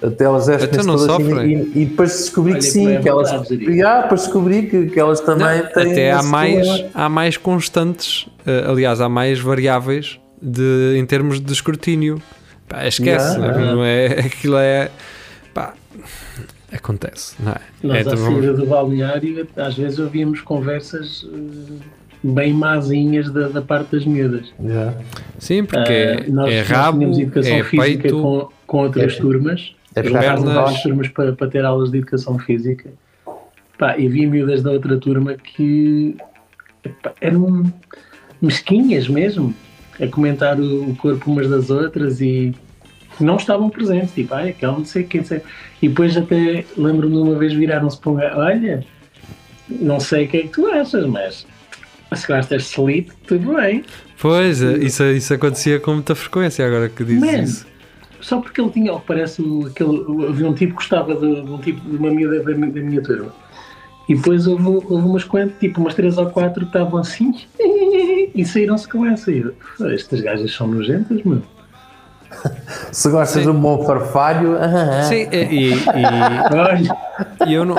até 0.01 0.23
elas 0.25 0.47
vestem 0.47 0.69
Então 0.71 0.86
não 0.86 0.93
assim 0.95 1.06
sofrem? 1.08 1.51
e, 1.75 1.82
e 1.82 1.86
depois 1.86 2.12
descobri 2.12 2.53
Olha 2.53 2.60
que 2.62 2.65
que 2.67 2.71
sim, 2.71 2.88
é 2.93 2.99
que 3.01 3.10
elas. 3.10 3.32
E 3.51 3.82
há, 3.84 4.01
depois 4.03 4.21
descobri 4.21 4.67
que, 4.67 4.86
que 4.88 4.99
elas 4.99 5.19
também 5.19 5.62
Não, 5.62 5.67
têm. 5.71 5.91
até 5.91 6.12
há 6.13 6.23
mais, 6.23 6.86
há 6.93 7.10
mais 7.10 7.36
constantes, 7.36 8.27
eh, 8.45 8.63
aliás, 8.67 9.01
há 9.01 9.10
mais 9.10 9.39
variáveis 9.39 10.19
de, 10.41 10.95
em 10.97 11.06
termos 11.06 11.39
de 11.39 11.52
escrutínio. 11.54 12.21
Pá, 12.67 12.86
esquece, 12.86 13.38
Yeah, 13.38 13.71
não 13.76 13.84
é? 13.84 14.06
Aquilo 14.26 14.58
é. 14.58 14.91
Pá, 15.54 15.73
acontece, 16.71 17.36
não 17.39 17.54
é? 17.54 17.62
Nós, 17.82 17.95
é 17.95 18.00
à 18.00 18.02
então, 18.02 18.17
saída 18.17 18.54
do 18.54 18.65
balneário, 18.65 19.47
às 19.56 19.76
vezes 19.76 20.00
ouvíamos 20.00 20.41
conversas 20.41 21.26
eh, 21.34 21.84
bem 22.23 22.54
mazinhas 22.54 23.30
da, 23.32 23.47
da 23.47 23.62
parte 23.62 23.91
das 23.95 24.06
miúdas. 24.06 24.54
Já. 24.63 24.93
sim, 25.39 25.63
porque 25.63 25.80
Ah, 26.19 26.30
nós, 26.30 26.52
é 26.54 26.58
nós 26.60 26.67
rabo, 26.67 26.97
tínhamos 27.00 27.17
educação 27.19 27.56
é 27.56 27.63
física 27.63 28.02
peito. 28.04 28.21
com, 28.21 28.50
com 28.67 28.78
outras 28.80 29.13
É- 29.13 29.17
turmas. 29.17 29.76
é 29.95 30.02
pernas. 30.04 30.43
várias 30.43 30.82
turmas 30.84 31.08
para, 31.08 31.34
para 31.34 31.47
ter 31.47 31.63
aulas 31.65 31.89
de 31.89 31.97
educação 32.00 32.38
física. 32.38 32.89
Pá, 33.80 33.97
e 33.97 34.08
havia 34.08 34.28
miúdas 34.28 34.62
da 34.62 34.71
outra 34.71 34.97
turma 34.97 35.36
que 35.36 36.17
epá, 36.84 37.13
eram 37.21 37.63
mesquinhas 38.41 39.08
mesmo, 39.08 39.54
a 40.01 40.07
comentar 40.07 40.60
o, 40.60 40.95
corpo 40.95 41.31
umas 41.31 41.49
das 41.49 41.69
outras 41.69 42.21
e 42.21 42.53
não 43.19 43.38
estavam 43.38 43.69
presentes. 43.69 44.13
Tipo, 44.13 44.33
ai, 44.36 44.49
aquela 44.49 44.73
não 44.77 44.86
sei 44.86 45.03
o 45.03 45.07
que, 45.07 45.17
não 45.17 45.25
sei. 45.25 45.41
E 45.81 45.88
depois 45.89 46.15
até 46.15 46.65
lembro-me 46.77 47.15
de 47.15 47.21
uma 47.21 47.36
vez 47.38 47.53
viraram-se 47.53 47.99
para 47.99 48.12
um 48.12 48.15
gajo, 48.15 48.38
olha, 48.38 48.86
não 49.69 49.99
sei 49.99 50.25
o 50.25 50.27
que 50.27 50.38
é 50.38 50.41
que 50.43 50.47
tu 50.49 50.67
achas, 50.67 51.05
mas 51.07 51.45
se 52.15 52.27
gostas 52.27 52.63
de 52.63 52.69
sleep, 52.69 53.12
tudo 53.27 53.55
bem. 53.55 53.83
Pois, 54.19 54.62
eh, 54.63 54.77
isso, 54.77 55.03
isso 55.05 55.33
acontecia 55.33 55.79
com 55.79 55.93
muita 55.95 56.15
frequência 56.15 56.65
agora 56.65 56.89
que 56.89 57.03
dizes 57.03 57.21
Man, 57.21 57.43
isso. 57.43 57.67
só 58.21 58.39
porque 58.39 58.60
ele 58.62 58.71
tinha, 58.71 58.93
parece, 58.99 59.41
aquele, 59.69 60.25
havia 60.27 60.47
um 60.47 60.53
tipo 60.53 60.71
que 60.71 60.77
gostava 60.77 61.13
de, 61.15 61.41
de 61.43 61.51
um 61.51 61.57
tipo 61.60 61.81
de 61.88 61.97
uma 61.97 62.10
miúda 62.10 62.41
da, 62.43 62.53
mi- 62.57 62.71
da 62.71 62.81
minha 62.81 63.01
turma. 63.03 63.31
E 64.08 64.15
depois 64.15 64.48
houve, 64.48 64.65
houve 64.67 64.93
umas 65.06 65.24
quantas, 65.24 65.58
tipo 65.60 65.82
umas 65.82 65.93
três 65.93 66.17
ou 66.17 66.28
quatro 66.30 66.62
que 66.62 66.67
estavam 66.78 67.00
assim 67.00 67.34
e 68.34 68.46
saíram-se 68.46 68.88
com 68.88 69.06
essa. 69.06 69.32
E 69.32 69.39
eu, 69.39 69.54
"Ah, 69.82 69.93
estas 69.93 70.22
gajas 70.22 70.54
são 70.54 70.67
nojentas, 70.67 71.22
meu. 71.24 71.41
Se 72.91 73.10
gostas 73.10 73.43
de 73.43 73.50
um 73.50 73.60
bom 73.60 73.86
farfalho, 73.86 74.58
ah, 74.60 75.00
ah. 75.00 75.04
Sim, 75.04 75.28
e, 75.32 75.74
e- 75.74 75.74
Olha, 76.54 76.98
e 77.48 77.54
eu 77.54 77.65
não. 77.65 77.76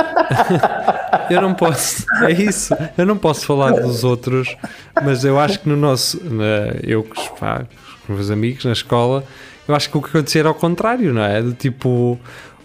Eu 1.30 1.42
não 1.42 1.54
posso. 1.54 2.04
É 2.22 2.32
isso. 2.32 2.74
Eu 2.96 3.04
não 3.06 3.16
posso 3.16 3.44
falar 3.46 3.72
dos 3.72 4.04
outros, 4.04 4.56
mas 5.02 5.24
eu 5.24 5.38
acho 5.38 5.60
que 5.60 5.68
no 5.68 5.76
nosso. 5.76 6.18
na- 6.24 6.74
eu 6.82 7.04
com 7.04 7.20
os, 7.20 7.28
pá, 7.38 7.64
com 8.06 8.12
os 8.14 8.18
meus 8.18 8.30
amigos 8.30 8.64
na 8.64 8.72
escola, 8.72 9.22
eu 9.66 9.74
acho 9.74 9.90
que 9.90 9.98
o 9.98 10.02
que 10.02 10.08
acontecia 10.08 10.40
era 10.40 10.48
ao 10.48 10.54
contrário, 10.54 11.12
não 11.12 11.22
é? 11.22 11.42
Do 11.42 11.52
tipo. 11.52 12.18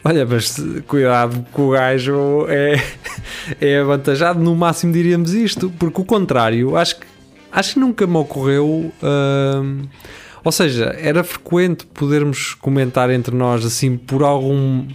Olha, 0.06 0.26
mas 0.26 0.62
cuidado 0.86 1.46
que 1.54 1.62
o 1.62 1.70
gajo 1.70 2.46
é, 2.50 2.76
é 3.62 3.80
avantajado, 3.80 4.40
no 4.40 4.54
máximo 4.54 4.92
diríamos 4.92 5.34
isto, 5.34 5.72
porque 5.80 6.02
o 6.02 6.04
contrário, 6.04 6.76
acho 6.76 7.00
que, 7.00 7.08
acho 7.50 7.76
que 7.76 7.80
nunca 7.80 8.06
me 8.06 8.18
ocorreu. 8.18 8.92
hum, 9.02 9.88
ou 10.44 10.52
seja, 10.52 10.94
era 11.00 11.24
frequente 11.24 11.86
podermos 11.86 12.54
comentar 12.54 13.10
entre 13.10 13.34
nós 13.34 13.66
assim 13.66 13.96
por 13.96 14.24
algum. 14.24 14.86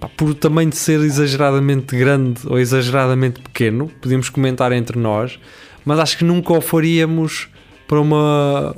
pá, 0.00 0.08
por 0.16 0.30
o 0.30 0.34
tamanho 0.34 0.70
de 0.70 0.76
ser 0.76 0.98
exageradamente 1.00 1.96
grande 1.96 2.40
ou 2.46 2.58
exageradamente 2.58 3.40
pequeno, 3.40 3.88
podíamos 4.00 4.28
comentar 4.28 4.72
entre 4.72 4.98
nós, 4.98 5.38
mas 5.84 6.00
acho 6.00 6.18
que 6.18 6.24
nunca 6.24 6.52
o 6.52 6.60
faríamos 6.60 7.48
para 7.86 8.00
uma. 8.00 8.74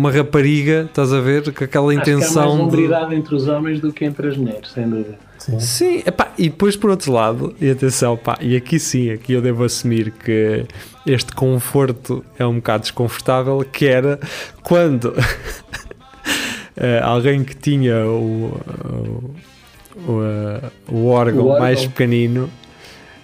Uma 0.00 0.10
rapariga, 0.10 0.86
estás 0.88 1.12
a 1.12 1.20
ver? 1.20 1.42
Com 1.52 1.62
aquela 1.62 1.92
acho 1.92 2.02
que 2.02 2.10
há 2.10 2.14
mais 2.14 2.24
intenção 2.26 2.56
de. 2.56 2.62
hombridade 2.62 3.14
entre 3.14 3.34
os 3.34 3.46
homens 3.46 3.80
do 3.80 3.92
que 3.92 4.04
entre 4.06 4.28
as 4.28 4.36
mulheres, 4.36 4.70
sem 4.70 4.88
dúvida. 4.88 5.18
Sim, 5.58 6.02
epá, 6.06 6.32
e 6.38 6.48
depois 6.48 6.74
por 6.76 6.90
outro 6.90 7.12
lado, 7.12 7.54
e 7.60 7.70
atenção, 7.70 8.16
pá, 8.16 8.38
e 8.40 8.56
aqui 8.56 8.78
sim, 8.78 9.10
aqui 9.10 9.34
eu 9.34 9.42
devo 9.42 9.64
assumir 9.64 10.10
que 10.10 10.64
este 11.06 11.32
conforto 11.32 12.24
é 12.38 12.46
um 12.46 12.56
bocado 12.56 12.82
desconfortável, 12.82 13.64
que 13.70 13.86
era 13.86 14.18
quando 14.62 15.14
eh, 16.76 17.00
alguém 17.02 17.44
que 17.44 17.54
tinha 17.54 18.06
o, 18.06 18.54
o, 18.84 20.12
o, 20.12 20.22
eh, 20.24 20.70
o 20.88 21.06
órgão 21.06 21.44
O 21.44 21.48
órgão. 21.48 21.60
mais 21.60 21.86
pequenino 21.86 22.50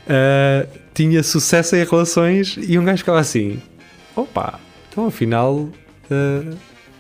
eh, 0.08 0.66
tinha 0.94 1.22
sucesso 1.22 1.76
em 1.76 1.84
relações 1.84 2.58
e 2.60 2.78
um 2.78 2.84
gajo 2.84 2.98
ficava 2.98 3.20
assim, 3.20 3.60
opa, 4.14 4.58
então 4.90 5.06
afinal, 5.06 5.68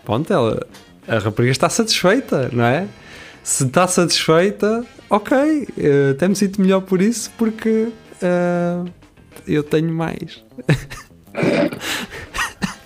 pronto, 0.04 0.32
ela, 0.32 0.66
a 1.06 1.18
rapariga 1.18 1.52
está 1.52 1.68
satisfeita, 1.68 2.50
não 2.52 2.64
é? 2.64 2.86
se 3.46 3.64
está 3.64 3.86
satisfeita, 3.86 4.84
ok, 5.08 5.68
eh, 5.78 6.10
até 6.10 6.26
me 6.26 6.34
sinto 6.34 6.60
melhor 6.60 6.80
por 6.80 7.00
isso 7.00 7.30
porque 7.38 7.90
eh, 8.20 8.84
eu 9.46 9.62
tenho 9.62 9.94
mais. 9.94 10.42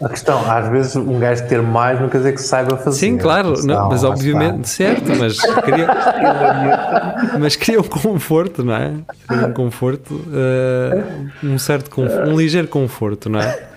A 0.02 0.08
questão, 0.10 0.50
às 0.50 0.68
vezes 0.68 0.96
um 0.96 1.18
gajo 1.18 1.46
ter 1.46 1.62
mais 1.62 1.98
não 1.98 2.10
quer 2.10 2.18
dizer 2.18 2.32
que 2.32 2.42
saiba 2.42 2.76
fazer. 2.76 2.98
Sim, 2.98 3.16
claro, 3.16 3.52
Atenção, 3.52 3.66
não, 3.68 3.88
mas 3.88 4.04
obviamente, 4.04 4.68
certo, 4.68 5.12
mas 5.18 5.38
queria, 5.64 5.88
mas 7.38 7.56
queria 7.56 7.80
um 7.80 7.84
conforto, 7.84 8.62
não 8.62 8.74
é? 8.74 8.94
Queria 9.26 9.46
um 9.46 9.52
conforto, 9.54 10.22
eh, 10.30 11.04
um 11.42 11.58
certo 11.58 11.90
conforto, 11.90 12.30
um 12.30 12.38
ligeiro 12.38 12.68
conforto, 12.68 13.30
não 13.30 13.40
é? 13.40 13.68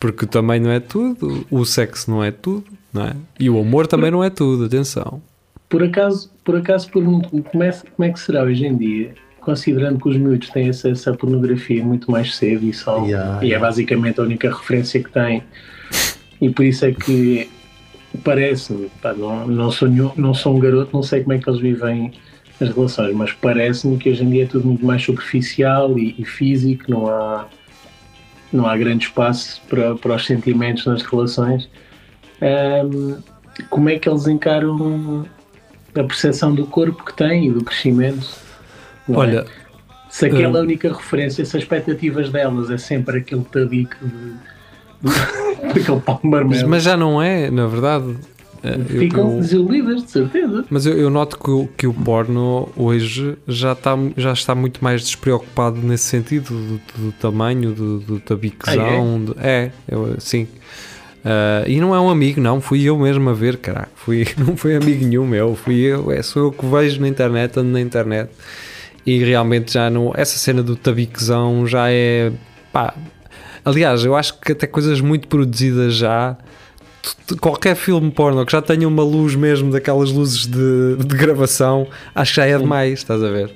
Porque 0.00 0.26
também 0.26 0.58
não 0.58 0.70
é 0.70 0.80
tudo, 0.80 1.46
o 1.50 1.64
sexo 1.64 2.10
não 2.10 2.24
é 2.24 2.30
tudo, 2.30 2.64
não 2.92 3.04
é? 3.04 3.14
E 3.38 3.48
o 3.50 3.60
amor 3.60 3.86
também 3.86 4.10
não 4.10 4.24
é 4.24 4.30
tudo, 4.30 4.64
atenção. 4.64 5.20
Por 5.68 5.84
acaso, 5.84 6.30
por 6.42 6.56
acaso 6.56 6.90
pergunto 6.90 7.28
como 7.28 7.62
é, 7.62 7.70
como 7.70 8.08
é 8.08 8.10
que 8.10 8.18
será 8.18 8.42
hoje 8.42 8.66
em 8.66 8.76
dia, 8.76 9.14
considerando 9.40 10.00
que 10.00 10.08
os 10.08 10.16
miúdos 10.16 10.48
têm 10.50 10.68
acesso 10.70 11.10
à 11.10 11.14
pornografia 11.14 11.84
muito 11.84 12.10
mais 12.10 12.34
cedo 12.34 12.64
e, 12.66 12.72
só, 12.72 13.04
Yeah, 13.04 13.44
e 13.44 13.52
é 13.52 13.58
basicamente 13.58 14.18
a 14.20 14.24
única 14.24 14.48
referência 14.50 15.02
que 15.02 15.10
têm, 15.12 15.42
e 16.40 16.48
por 16.50 16.64
isso 16.64 16.84
é 16.86 16.92
que 16.92 17.48
parece-me, 18.24 18.88
não, 19.16 19.46
não, 19.46 19.70
sou 19.70 19.86
nenhum- 19.88 20.12
não 20.16 20.34
sou 20.34 20.56
um 20.56 20.58
garoto, 20.58 20.90
não 20.92 21.02
sei 21.02 21.20
como 21.22 21.34
é 21.34 21.38
que 21.38 21.48
eles 21.48 21.60
vivem 21.60 22.12
as 22.60 22.68
relações, 22.70 23.14
mas 23.14 23.32
parece-me 23.32 23.96
que 23.96 24.10
hoje 24.10 24.24
em 24.24 24.30
dia 24.30 24.42
é 24.44 24.46
tudo 24.46 24.66
muito 24.66 24.84
mais 24.84 25.02
superficial 25.02 25.98
e, 25.98 26.14
e 26.18 26.24
físico, 26.24 26.84
não 26.90 27.06
há, 27.06 27.46
não 28.52 28.66
há 28.66 28.76
grande 28.76 29.06
espaço 29.06 29.60
para, 29.68 29.94
para 29.94 30.16
os 30.16 30.26
sentimentos 30.26 30.86
nas 30.86 31.02
relações. 31.02 31.68
Ahm, 32.40 33.18
como 33.68 33.88
é 33.88 33.98
que 33.98 34.08
eles 34.08 34.26
encaram 34.26 35.26
a 35.94 36.04
percepção 36.04 36.54
do 36.54 36.66
corpo 36.66 37.04
que 37.04 37.14
têm 37.14 37.48
e 37.48 37.50
do 37.50 37.64
crescimento? 37.64 38.28
é? 39.08 39.12
Olha, 39.12 39.46
se 40.08 40.26
aquela 40.26 40.60
hum. 40.60 40.62
única 40.62 40.92
referência, 40.92 41.44
se 41.44 41.56
as 41.56 41.62
expectativas 41.62 42.30
delas 42.30 42.70
é 42.70 42.78
sempre 42.78 43.18
aquele 43.18 43.44
tabique 43.44 43.96
de, 44.02 44.32
de, 45.02 45.68
daquele 45.74 46.00
pau 46.00 46.20
mas, 46.22 46.30
marmelo, 46.30 46.68
mas 46.68 46.82
já 46.82 46.96
não 46.96 47.20
é, 47.22 47.50
na 47.50 47.66
verdade. 47.66 48.16
Eh, 48.62 48.78
ficam 48.98 49.32
eu- 49.34 49.40
desiludidas, 49.40 50.02
de 50.04 50.10
certeza. 50.10 50.64
Mas 50.70 50.86
eu, 50.86 50.96
eu 50.98 51.10
noto 51.10 51.38
que, 51.38 51.50
o- 51.50 51.68
que 51.76 51.86
o 51.86 51.94
porno 51.94 52.68
hoje 52.76 53.36
já 53.48 53.72
está, 53.72 53.96
já 54.16 54.32
está 54.32 54.54
muito 54.54 54.82
mais 54.82 55.02
despreocupado 55.02 55.76
nesse 55.82 56.04
sentido 56.04 56.50
do, 56.50 56.80
do 57.06 57.12
tamanho, 57.12 57.72
do, 57.72 57.98
do 58.00 58.20
tabiquezão. 58.20 59.24
do- 59.24 59.36
é, 59.40 59.70
eu, 59.88 60.14
sim. 60.18 60.46
Ah, 61.24 61.64
e 61.66 61.80
não 61.80 61.94
é 61.94 62.00
um 62.00 62.08
amigo, 62.08 62.40
não, 62.40 62.60
fui 62.60 62.82
eu 62.82 62.98
mesmo 62.98 63.28
a 63.28 63.32
ver, 63.34 63.58
caraca. 63.58 63.90
Fui, 63.94 64.26
não 64.38 64.56
foi 64.56 64.74
amigo 64.76 65.04
nenhum 65.04 65.26
meu, 65.26 65.54
fui 65.54 65.76
eu, 65.80 66.10
é, 66.10 66.22
sou 66.22 66.44
eu 66.44 66.52
que 66.52 66.64
vejo 66.66 67.00
na 67.00 67.08
internet, 67.08 67.58
ando 67.58 67.70
na 67.70 67.80
internet. 67.80 68.30
E 69.06 69.18
realmente 69.24 69.72
já 69.72 69.88
não. 69.90 70.12
Essa 70.14 70.38
cena 70.38 70.62
do 70.62 70.76
tabiquezão 70.76 71.66
já 71.66 71.90
é. 71.90 72.30
Pá, 72.72 72.94
aliás, 73.64 74.04
eu 74.04 74.14
acho 74.14 74.38
que 74.40 74.52
até 74.52 74.66
coisas 74.66 75.00
muito 75.00 75.26
produzidas 75.26 75.94
já 75.94 76.36
qualquer 77.40 77.76
filme 77.76 78.10
porno 78.10 78.44
que 78.44 78.52
já 78.52 78.60
tenha 78.62 78.86
uma 78.86 79.02
luz 79.02 79.34
mesmo 79.34 79.70
daquelas 79.70 80.10
luzes 80.10 80.46
de, 80.46 80.96
de 80.96 81.16
gravação, 81.16 81.86
acho 82.14 82.32
que 82.32 82.36
já 82.36 82.46
é 82.46 82.58
demais, 82.58 82.98
estás 83.00 83.22
a 83.22 83.30
ver? 83.30 83.50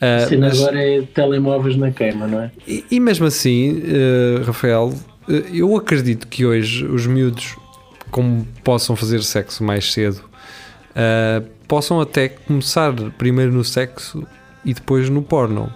A 0.00 0.26
cena 0.28 0.48
mas- 0.48 0.60
agora 0.60 0.82
é 0.82 1.02
telemóveis 1.02 1.76
na 1.76 1.90
queima, 1.92 2.26
não 2.26 2.40
é? 2.42 2.50
e, 2.66 2.84
e 2.90 2.98
mesmo 3.00 3.24
assim, 3.26 3.80
eh, 3.86 4.42
Rafael, 4.44 4.92
eh, 5.28 5.44
eu 5.54 5.76
acredito 5.76 6.26
que 6.26 6.44
hoje 6.44 6.84
os 6.84 7.06
miúdos, 7.06 7.56
como 8.10 8.44
possam 8.64 8.96
fazer 8.96 9.22
sexo 9.22 9.62
mais 9.62 9.92
cedo, 9.92 10.20
eh, 10.96 11.42
possam 11.68 12.00
até 12.00 12.28
começar 12.28 12.92
primeiro 13.16 13.52
no 13.52 13.64
sexo 13.64 14.26
e 14.64 14.74
depois 14.74 15.08
no 15.08 15.22
porno. 15.22 15.72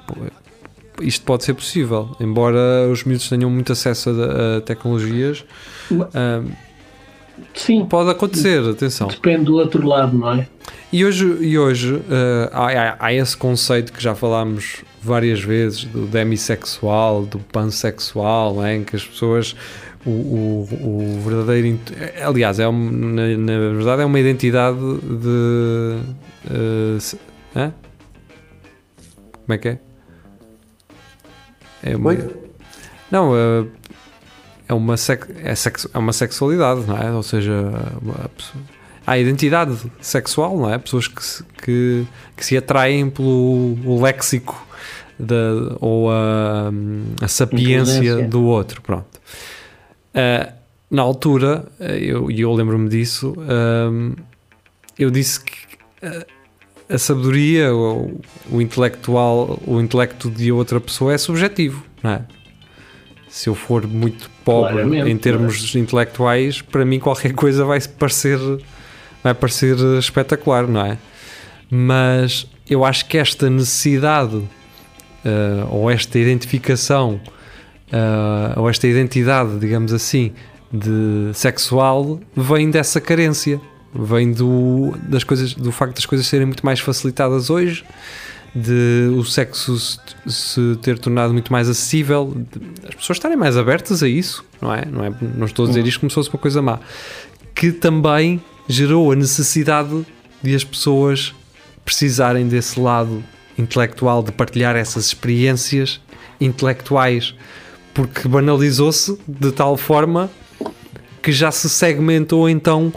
Isto 1.01 1.25
pode 1.25 1.45
ser 1.45 1.55
possível, 1.55 2.17
embora 2.19 2.89
os 2.91 3.05
miúdos 3.05 3.29
tenham 3.29 3.49
muito 3.51 3.71
acesso 3.73 4.11
a, 4.11 4.57
a 4.57 4.61
tecnologias, 4.63 5.45
ah, 6.15 6.43
Sim, 7.55 7.85
pode 7.87 8.11
acontecer, 8.11 8.61
atenção. 8.69 9.09
depende 9.09 9.45
do 9.45 9.57
outro 9.57 9.87
lado, 9.87 10.17
não 10.17 10.33
é? 10.33 10.47
E 10.93 11.05
hoje, 11.05 11.27
e 11.41 11.59
hoje 11.59 12.01
eh, 12.11 12.51
há, 12.53 12.97
há- 13.07 13.13
esse 13.13 13.37
conceito 13.37 13.93
que 13.93 14.03
já 14.03 14.15
falámos 14.15 14.83
várias 15.03 15.41
vezes 15.41 15.85
do 15.85 16.07
demissexual, 16.07 17.25
do 17.27 17.39
pansexual, 17.39 18.65
é? 18.65 18.77
em 18.77 18.85
que 18.85 18.97
as 18.97 19.05
pessoas. 19.05 19.55
O, 20.05 20.11
o, 20.11 21.17
o 21.19 21.21
verdadeiro. 21.29 21.81
Aliás, 22.25 22.61
é 22.61 22.69
um- 22.69 22.91
na, 22.93 23.27
na 23.37 23.59
verdade, 23.75 24.03
é 24.03 24.05
uma 24.05 24.21
identidade 24.21 24.79
de. 24.79 25.99
eh, 26.49 27.01
se- 27.01 27.19
hã? 27.57 27.73
Como 29.33 29.53
é 29.55 29.59
que 29.59 29.69
é? 29.69 29.79
É 31.83 31.97
uma, 31.97 32.11
Oi? 32.11 32.31
não, 33.11 33.37
eh, 33.37 33.65
é 34.69 34.75
uma, 34.75 34.97
sex, 34.97 35.29
é, 35.43 35.55
sexo- 35.55 35.91
é 35.93 35.99
uma 35.99 36.13
sexualidade, 36.13 36.87
não 36.87 36.97
é? 36.97 37.13
Ou 37.13 37.23
seja, 37.23 37.55
há 39.07 39.13
a 39.13 39.19
identidade 39.19 39.77
sexual, 40.01 40.57
não 40.59 40.73
é? 40.73 40.79
Pessoas 40.79 41.07
que 41.09 41.25
se, 41.25 41.45
que, 41.63 42.07
que 42.37 42.45
se 42.45 42.57
atraem 42.57 43.09
pelo 43.11 44.01
léxico 44.03 44.67
da, 45.19 45.77
ou 45.81 46.11
a, 46.11 46.71
a 47.23 47.29
sapiência 47.29 48.23
do 48.29 48.43
outro, 48.45 48.83
pronto. 48.83 49.07
Ah, 50.15 50.53
na 50.91 51.03
altura, 51.03 51.67
eu, 51.81 52.31
e 52.31 52.41
eu 52.41 52.53
lembro-me 52.53 52.89
disso, 52.89 53.35
eu 54.99 55.11
disse 55.11 55.41
que 55.41 55.53
ah, 56.03 56.27
a 56.89 56.99
sabedoria, 56.99 57.75
o, 57.75 58.21
o 58.51 58.61
intelectual, 58.61 59.61
o 59.67 59.81
intelecto 59.81 60.31
de 60.31 60.53
outra 60.53 60.81
pessoa 60.81 61.13
é 61.13 61.19
subjetivo, 61.19 61.85
não 62.03 62.11
é? 62.13 62.23
Se 63.37 63.51
eu 63.51 63.55
for 63.55 63.87
muito 63.87 64.31
pobre 64.43 64.73
Claramente, 64.73 65.11
em 65.11 65.17
termos 65.19 65.75
intelectuais, 65.75 66.63
para 66.63 66.87
mim 66.87 66.99
qualquer 66.99 67.35
coisa 67.37 67.67
vai 67.67 67.79
parecer 67.87 68.39
vai 69.23 69.35
parecer 69.35 69.77
espetacular, 69.99 70.67
não 70.67 70.81
é? 70.81 70.97
Mas 71.71 72.47
eu 72.67 72.83
acho 72.83 73.05
que 73.05 73.19
esta 73.19 73.51
necessidade 73.51 74.43
ah, 75.23 75.67
ou 75.71 75.91
esta 75.91 76.19
identificação 76.19 77.21
ah, 77.93 78.55
ou 78.57 78.71
esta 78.71 78.89
identidade, 78.89 79.59
digamos 79.59 79.93
assim, 79.93 80.33
de 80.73 81.31
sexual 81.35 82.19
vem 82.35 82.71
dessa 82.71 83.03
carência, 83.03 83.61
Vem 83.95 84.33
do, 84.33 84.95
das 85.09 85.25
coisas, 85.25 85.53
do 85.55 85.73
facto 85.73 85.97
das 85.97 86.07
coisas 86.07 86.27
serem 86.27 86.47
muito 86.47 86.65
mais 86.65 86.81
facilitadas 86.81 87.51
hoje, 87.51 87.85
de 88.57 89.11
o 89.15 89.23
sexo 89.23 89.77
se, 90.27 90.79
ter 90.81 90.99
tornado 90.99 91.35
muito 91.35 91.53
mais 91.53 91.69
acessível, 91.69 92.35
as 92.89 92.95
pessoas 92.95 93.19
estarem 93.19 93.37
mais 93.37 93.55
abertas 93.55 94.03
a 94.03 94.09
isso, 94.09 94.43
não 94.63 94.73
é? 94.73 94.83
Não, 94.87 95.05
é, 95.05 95.13
não 95.37 95.45
estou 95.45 95.67
a 95.67 95.69
dizer 95.69 95.87
isto 95.87 96.01
como 96.01 96.09
se 96.09 96.15
fosse 96.15 96.31
uma 96.31 96.39
coisa 96.39 96.63
má. 96.63 96.81
Que 97.55 97.71
também 97.71 98.43
gerou 98.67 99.13
a 99.13 99.15
necessidade 99.15 100.07
de 100.43 100.55
as 100.55 100.65
pessoas 100.65 101.35
precisarem 101.85 102.49
desse 102.49 102.81
lado 102.81 103.23
intelectual, 103.59 104.23
de 104.23 104.33
partilhar 104.33 104.75
essas 104.75 105.07
experiências 105.07 106.01
intelectuais, 106.41 107.35
porque 107.93 108.27
banalizou-se 108.27 109.19
de 109.29 109.53
tal 109.53 109.77
forma 109.77 110.31
que 111.23 111.31
já 111.31 111.51
se 111.51 111.69
segmentou 111.69 112.49
então 112.49 112.93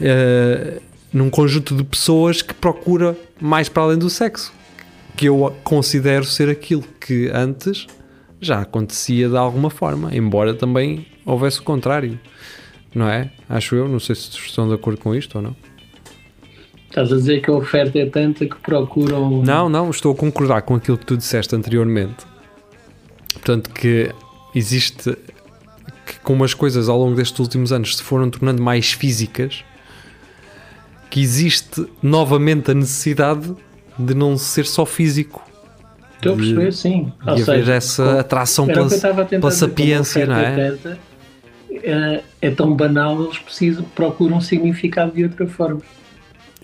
eh, 0.00 0.80
num 1.12 1.30
conjunto 1.30 1.74
de 1.74 1.84
pessoas 1.84 2.42
que 2.42 2.54
procura 2.54 3.16
mais 3.40 3.68
para 3.68 3.84
além 3.84 3.98
do 3.98 4.10
sexo, 4.10 4.52
que 5.16 5.26
eu 5.26 5.56
considero 5.64 6.24
ser 6.24 6.48
aquilo 6.48 6.84
que 7.00 7.30
antes 7.32 7.86
já 8.40 8.60
acontecia 8.60 9.28
de 9.28 9.36
alguma 9.36 9.70
forma, 9.70 10.14
embora 10.14 10.54
também 10.54 11.06
houvesse 11.24 11.60
o 11.60 11.62
contrário, 11.62 12.20
não 12.94 13.08
é? 13.08 13.30
Acho 13.48 13.74
eu, 13.74 13.88
não 13.88 13.98
sei 13.98 14.14
se 14.14 14.30
estão 14.30 14.68
de 14.68 14.74
acordo 14.74 15.00
com 15.00 15.14
isto 15.14 15.36
ou 15.36 15.42
não. 15.42 15.56
Estás 16.88 17.12
a 17.12 17.16
dizer 17.16 17.42
que 17.42 17.50
a 17.50 17.54
oferta 17.54 17.98
é 17.98 18.06
tanta 18.06 18.46
que 18.46 18.56
procuram. 18.56 19.42
Não, 19.42 19.68
não, 19.68 19.90
estou 19.90 20.12
a 20.12 20.16
concordar 20.16 20.62
com 20.62 20.74
aquilo 20.74 20.96
que 20.96 21.04
tu 21.04 21.16
disseste 21.16 21.54
anteriormente. 21.54 22.24
Portanto, 23.34 23.70
que 23.70 24.10
existe 24.54 25.16
que 26.06 26.20
como 26.20 26.44
as 26.44 26.54
coisas 26.54 26.88
ao 26.88 26.98
longo 26.98 27.16
destes 27.16 27.38
últimos 27.38 27.72
anos 27.72 27.96
se 27.96 28.02
foram 28.02 28.30
tornando 28.30 28.62
mais 28.62 28.92
físicas, 28.92 29.64
que 31.10 31.20
existe 31.20 31.86
novamente 32.02 32.70
a 32.70 32.74
necessidade 32.74 33.54
de 33.98 34.14
não 34.14 34.36
ser 34.36 34.66
só 34.66 34.84
físico. 34.86 35.42
Estou 36.16 36.32
a 36.32 36.36
perceber, 36.36 36.72
sim. 36.72 37.12
E 37.26 37.42
haver 37.42 37.68
essa 37.68 38.20
atração 38.20 38.66
pela, 38.66 38.88
pela 39.26 39.50
sapiência, 39.50 40.26
não 40.26 40.36
é? 40.36 40.78
é, 41.82 42.22
é 42.40 42.50
tão 42.50 42.74
banal, 42.74 43.22
eles 43.24 43.38
precisam, 43.38 43.84
procuram 43.94 44.38
um 44.38 44.40
significado 44.40 45.12
de 45.12 45.24
outra 45.24 45.46
forma. 45.46 45.80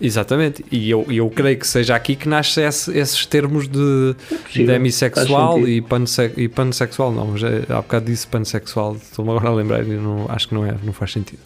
Exatamente, 0.01 0.65
e 0.71 0.89
eu, 0.89 1.05
eu 1.09 1.29
creio 1.29 1.57
que 1.57 1.67
seja 1.67 1.95
aqui 1.95 2.15
que 2.15 2.27
nasce 2.27 2.59
esse- 2.61 2.97
esses 2.97 3.25
termos 3.27 3.67
de 3.67 4.15
possível, 4.43 4.65
demissexual 4.73 5.59
e, 5.67 5.81
panse, 5.81 6.31
e 6.35 6.49
pansexual. 6.49 7.11
Não, 7.11 7.37
já, 7.37 7.47
há 7.69 7.75
bocado 7.75 8.05
disse 8.07 8.25
pansexual, 8.25 8.95
estou-me 8.95 9.29
agora 9.31 9.49
a 9.49 9.53
lembrar, 9.53 9.83
e 9.83 9.91
não, 9.91 10.25
acho 10.29 10.47
que 10.47 10.55
não 10.55 10.65
é, 10.65 10.73
não 10.83 10.91
faz 10.91 11.11
sentido. 11.11 11.39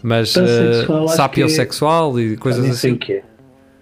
Mas 0.00 0.34
uh, 0.36 1.08
sapiosexual 1.08 2.18
e 2.20 2.34
Ah, 2.34 2.36
coisas 2.38 2.62
sei 2.78 2.90
assim. 2.92 2.92
o 2.92 2.98
que 2.98 3.12
é. 3.14 3.22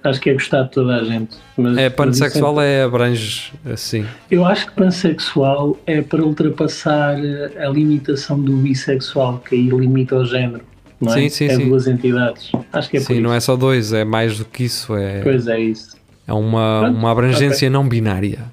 Acho 0.08 0.20
que 0.20 0.30
é 0.30 0.34
gostar 0.34 0.62
de 0.64 0.70
toda 0.70 0.94
a 0.96 1.04
gente. 1.04 1.36
Mas, 1.56 1.76
É, 1.76 1.84
mas 1.88 1.92
pansexual 1.96 2.60
é 2.60 2.82
abrange 2.82 3.52
assim. 3.64 4.06
Eu 4.30 4.44
acho 4.44 4.66
que 4.66 4.72
pansexual 4.72 5.76
é 5.86 6.00
para 6.02 6.22
ultrapassar 6.24 7.18
eh, 7.24 7.52
a 7.64 7.68
limitação 7.68 8.40
do 8.40 8.56
bissexual, 8.58 9.38
que 9.38 9.54
aí 9.56 9.68
limita 9.68 10.16
o 10.16 10.24
género. 10.24 10.62
Não 11.00 11.12
é? 11.12 11.14
Sim, 11.16 11.28
sim, 11.28 11.44
é 11.46 11.56
sim. 11.56 11.68
duas 11.68 11.86
entidades. 11.86 12.52
Acho 12.72 12.88
que 12.88 12.96
é 12.98 13.00
por 13.00 13.06
Sim, 13.06 13.12
isso. 13.14 13.22
não 13.22 13.34
é 13.34 13.40
só 13.40 13.56
dois, 13.56 13.92
é 13.92 14.04
mais 14.04 14.38
do 14.38 14.44
que 14.44 14.64
isso, 14.64 14.94
é, 14.96 15.22
Pois 15.22 15.46
é 15.48 15.58
isso. 15.60 15.96
é 16.26 16.32
uma, 16.32 16.80
Pronto, 16.84 16.98
uma 16.98 17.10
abrangência 17.10 17.68
não 17.68 17.86
binária. 17.88 18.44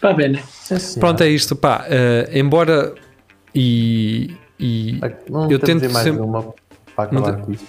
Pá, 0.00 0.12
bem, 0.12 0.38
Sim. 0.54 1.00
Pronto, 1.00 1.22
é 1.22 1.28
isto, 1.28 1.56
pá. 1.56 1.84
eh, 1.88 2.30
embora 2.34 2.94
e, 3.54 4.30
e 4.58 5.00
Não 5.28 5.50
eu 5.50 5.58
tento 5.58 5.82
mais 5.90 6.04
sempre- 6.04 6.22
uma 6.22 6.54
para 6.94 7.04
acabar 7.04 7.36
com 7.38 7.52
isto. 7.52 7.66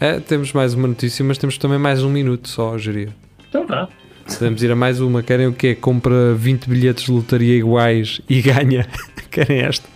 É, 0.00 0.20
temos 0.20 0.52
mais 0.52 0.74
uma 0.74 0.88
notícia, 0.88 1.24
mas 1.24 1.38
temos 1.38 1.58
também 1.58 1.78
mais 1.78 2.02
um 2.02 2.10
minuto 2.10 2.48
só, 2.48 2.76
geria. 2.78 3.08
então 3.48 3.66
vá. 3.66 3.88
Podemos 4.26 4.62
ir 4.62 4.70
a 4.70 4.76
mais 4.76 5.00
uma. 5.00 5.22
Querem 5.22 5.46
o 5.46 5.54
quê? 5.54 5.74
Compra 5.74 6.34
20 6.34 6.68
bilhetes 6.68 7.04
de 7.04 7.12
lotaria 7.12 7.54
iguais 7.54 8.20
e 8.28 8.42
ganha. 8.42 8.86
querem 9.30 9.60
esta? 9.60 9.88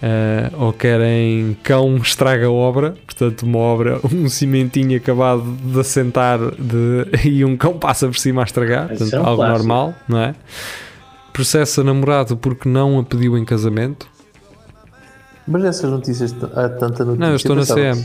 Eh, 0.00 0.50
ou 0.56 0.72
querem 0.72 1.56
cão 1.62 1.96
estraga 1.96 2.50
obra, 2.50 2.94
portanto, 3.04 3.42
uma 3.42 3.58
obra, 3.58 4.00
um 4.12 4.28
cimentinho 4.28 4.96
acabado 4.96 5.42
de 5.42 5.80
assentar 5.80 6.38
de, 6.38 7.06
e 7.28 7.44
um 7.44 7.56
cão 7.56 7.78
passa 7.78 8.06
por 8.06 8.16
cima 8.16 8.42
a 8.42 8.44
estragar, 8.44 8.88
portanto, 8.88 9.14
é 9.14 9.20
um 9.20 9.26
algo 9.26 9.42
clássico. 9.42 9.58
normal, 9.58 9.94
não 10.08 10.20
é? 10.20 10.34
Processa 11.32 11.82
namorado 11.82 12.36
porque 12.36 12.68
não 12.68 12.98
a 12.98 13.04
pediu 13.04 13.36
em 13.36 13.44
casamento. 13.44 14.08
Mas 15.46 15.64
essas 15.64 15.90
notícias, 15.90 16.34
há 16.54 16.68
tanta 16.68 17.04
notícia. 17.04 17.16
Não, 17.16 17.28
eu 17.28 17.36
estou 17.36 17.56
na 17.56 17.64
CM. 17.64 18.04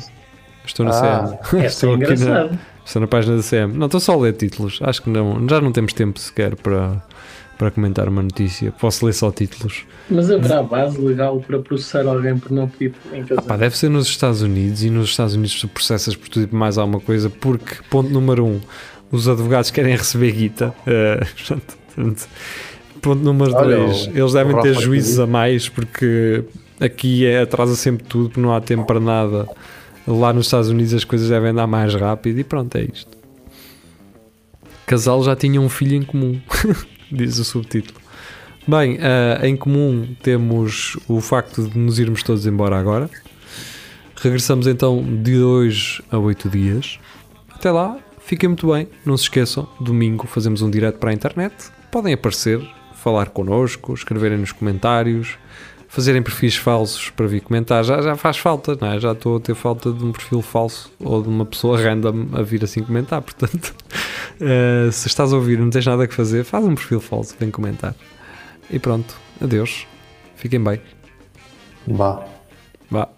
Estou 0.65 0.86
na 0.86 0.91
Ah, 0.91 1.28
CM. 1.28 1.62
É 1.63 1.65
estou, 1.67 1.93
aqui 1.95 2.15
na, 2.23 2.49
estou 2.86 3.02
na 3.02 3.08
página 3.08 3.38
da 3.38 3.43
CM. 3.43 3.73
Não, 3.78 3.86
estou 3.88 3.99
só 3.99 4.13
a 4.13 4.17
ler 4.17 4.34
títulos. 4.34 4.80
Acho 4.82 5.02
que 5.04 5.10
não, 5.10 5.47
já 5.47 5.60
não 5.62 5.71
temos 5.71 5.93
tempo 5.93 6.19
sequer 6.19 6.56
para, 6.56 7.02
para 7.58 7.71
comentar 7.71 8.08
uma 8.08 8.21
notícia. 8.23 8.71
Posso 8.71 9.06
ler 9.06 9.13
só 9.13 9.32
títulos. 9.32 9.86
Mas 10.10 10.30
haverá 10.32 10.62
base 10.63 10.99
legal 10.99 11.39
para 11.45 11.60
processar 11.60 12.06
alguém 12.08 12.38
por 12.38 12.52
não 12.52 12.67
pedir 12.67 12.93
em 13.13 13.21
Pá, 13.23 13.36
casamento? 13.36 13.58
deve 13.60 13.78
ser 13.78 13.89
nos 13.89 14.08
Estados 14.08 14.41
Unidos 14.41 14.84
e 14.84 14.89
nos 14.89 15.10
Estados 15.10 15.34
Unidos 15.36 15.60
tu 15.60 15.67
processas 15.67 16.15
por 16.15 16.30
tudo 16.30 16.43
e 16.43 16.47
por 16.47 16.58
mais 16.58 16.78
alguma 16.78 16.99
coisa, 16.99 17.30
porque, 17.30 17.76
ponto 17.89 18.10
número 18.10 18.45
um, 18.45 18.60
os 19.12 19.28
advogados 19.28 19.69
querem 19.71 19.95
receber 19.95 20.32
guita. 20.32 20.73
portanto, 21.95 22.28
ponto 23.02 23.21
número 23.23 23.54
Olha, 23.54 23.78
dois, 23.78 24.10
eles 24.13 24.34
devem 24.34 24.60
ter 24.62 24.73
juízes 24.76 25.19
a 25.19 25.28
mais, 25.28 25.67
porque 25.69 26.43
aqui 26.80 27.26
é, 27.26 27.41
atrasa 27.41 27.76
sempre 27.76 28.04
tudo, 28.06 28.30
porque 28.30 28.41
não 28.41 28.54
há 28.54 28.60
tempo 28.62 28.86
para 28.86 28.99
nada. 28.99 29.47
Lá 30.07 30.33
nos 30.33 30.47
Estados 30.47 30.69
Unidos 30.69 30.93
as 30.93 31.03
coisas 31.03 31.29
devem 31.29 31.51
andar 31.51 31.67
mais 31.67 31.93
rápido 31.95 32.39
e 32.39 32.43
pronto, 32.43 32.75
é 32.77 32.83
isto. 32.83 33.17
Casal 34.85 35.23
já 35.23 35.35
tinha 35.35 35.61
um 35.61 35.69
filho 35.69 35.95
em 35.95 36.03
comum, 36.03 36.39
diz 37.11 37.39
o 37.39 37.45
subtítulo. 37.45 37.99
Bem, 38.67 38.97
eh, 38.99 39.47
em 39.47 39.55
comum 39.55 40.15
temos 40.21 40.97
o 41.07 41.19
facto 41.19 41.67
de 41.67 41.77
nos 41.77 41.99
irmos 41.99 42.23
todos 42.23 42.45
embora 42.45 42.77
agora. 42.77 43.09
Regressamos 44.15 44.67
então 44.67 45.03
de 45.03 45.37
2 45.37 46.01
a 46.11 46.17
8 46.17 46.49
dias. 46.49 46.99
Até 47.53 47.71
lá, 47.71 47.97
fiquem 48.19 48.49
muito 48.49 48.71
bem. 48.71 48.87
Não 49.05 49.17
se 49.17 49.23
esqueçam, 49.23 49.67
domingo 49.81 50.27
fazemos 50.27 50.61
um 50.61 50.69
direto 50.69 50.97
para 50.97 51.11
a 51.11 51.13
internet. 51.13 51.53
Podem 51.91 52.13
aparecer, 52.13 52.61
falar 52.93 53.29
connosco, 53.31 53.93
escreverem 53.93 54.37
nos 54.37 54.51
comentários, 54.53 55.37
fazerem 55.93 56.23
perfis 56.23 56.56
falsos 56.56 57.12
para 57.12 57.27
vir 57.27 57.41
comentar. 57.41 57.84
Já, 57.84 58.01
já 58.01 58.15
faz 58.15 58.38
falta, 58.38 58.75
não 58.82 58.91
é? 58.91 58.99
Já 58.99 59.12
estou 59.12 59.38
a 59.38 59.39
ter 59.39 59.53
falta 59.53 59.91
de 59.91 60.03
um 60.03 60.12
perfil 60.12 60.41
falso 60.41 60.91
ou 60.99 61.21
de 61.21 61.29
uma 61.29 61.45
pessoa 61.45 61.79
random 61.79 62.29
a 62.34 62.41
vir 62.41 62.63
assim 62.63 62.82
comentar. 62.82 63.21
Portanto, 63.21 63.75
eh, 64.41 64.89
se 64.91 65.08
estás 65.08 65.32
a 65.32 65.36
ouvir 65.36 65.60
e 65.60 65.62
não 65.62 65.69
tens 65.69 65.86
nada 65.86 66.08
que 66.08 66.13
fazer, 66.15 66.43
faz 66.43 66.65
um 66.65 66.73
perfil 66.73 66.99
falso, 66.99 67.36
vem 67.39 67.51
comentar. 67.51 67.93
E 68.71 68.79
pronto, 68.79 69.15
adeus. 69.39 69.86
Fiquem 70.36 70.63
bem. 70.63 70.82
Vá. 71.86 72.25
Vá. 72.89 73.10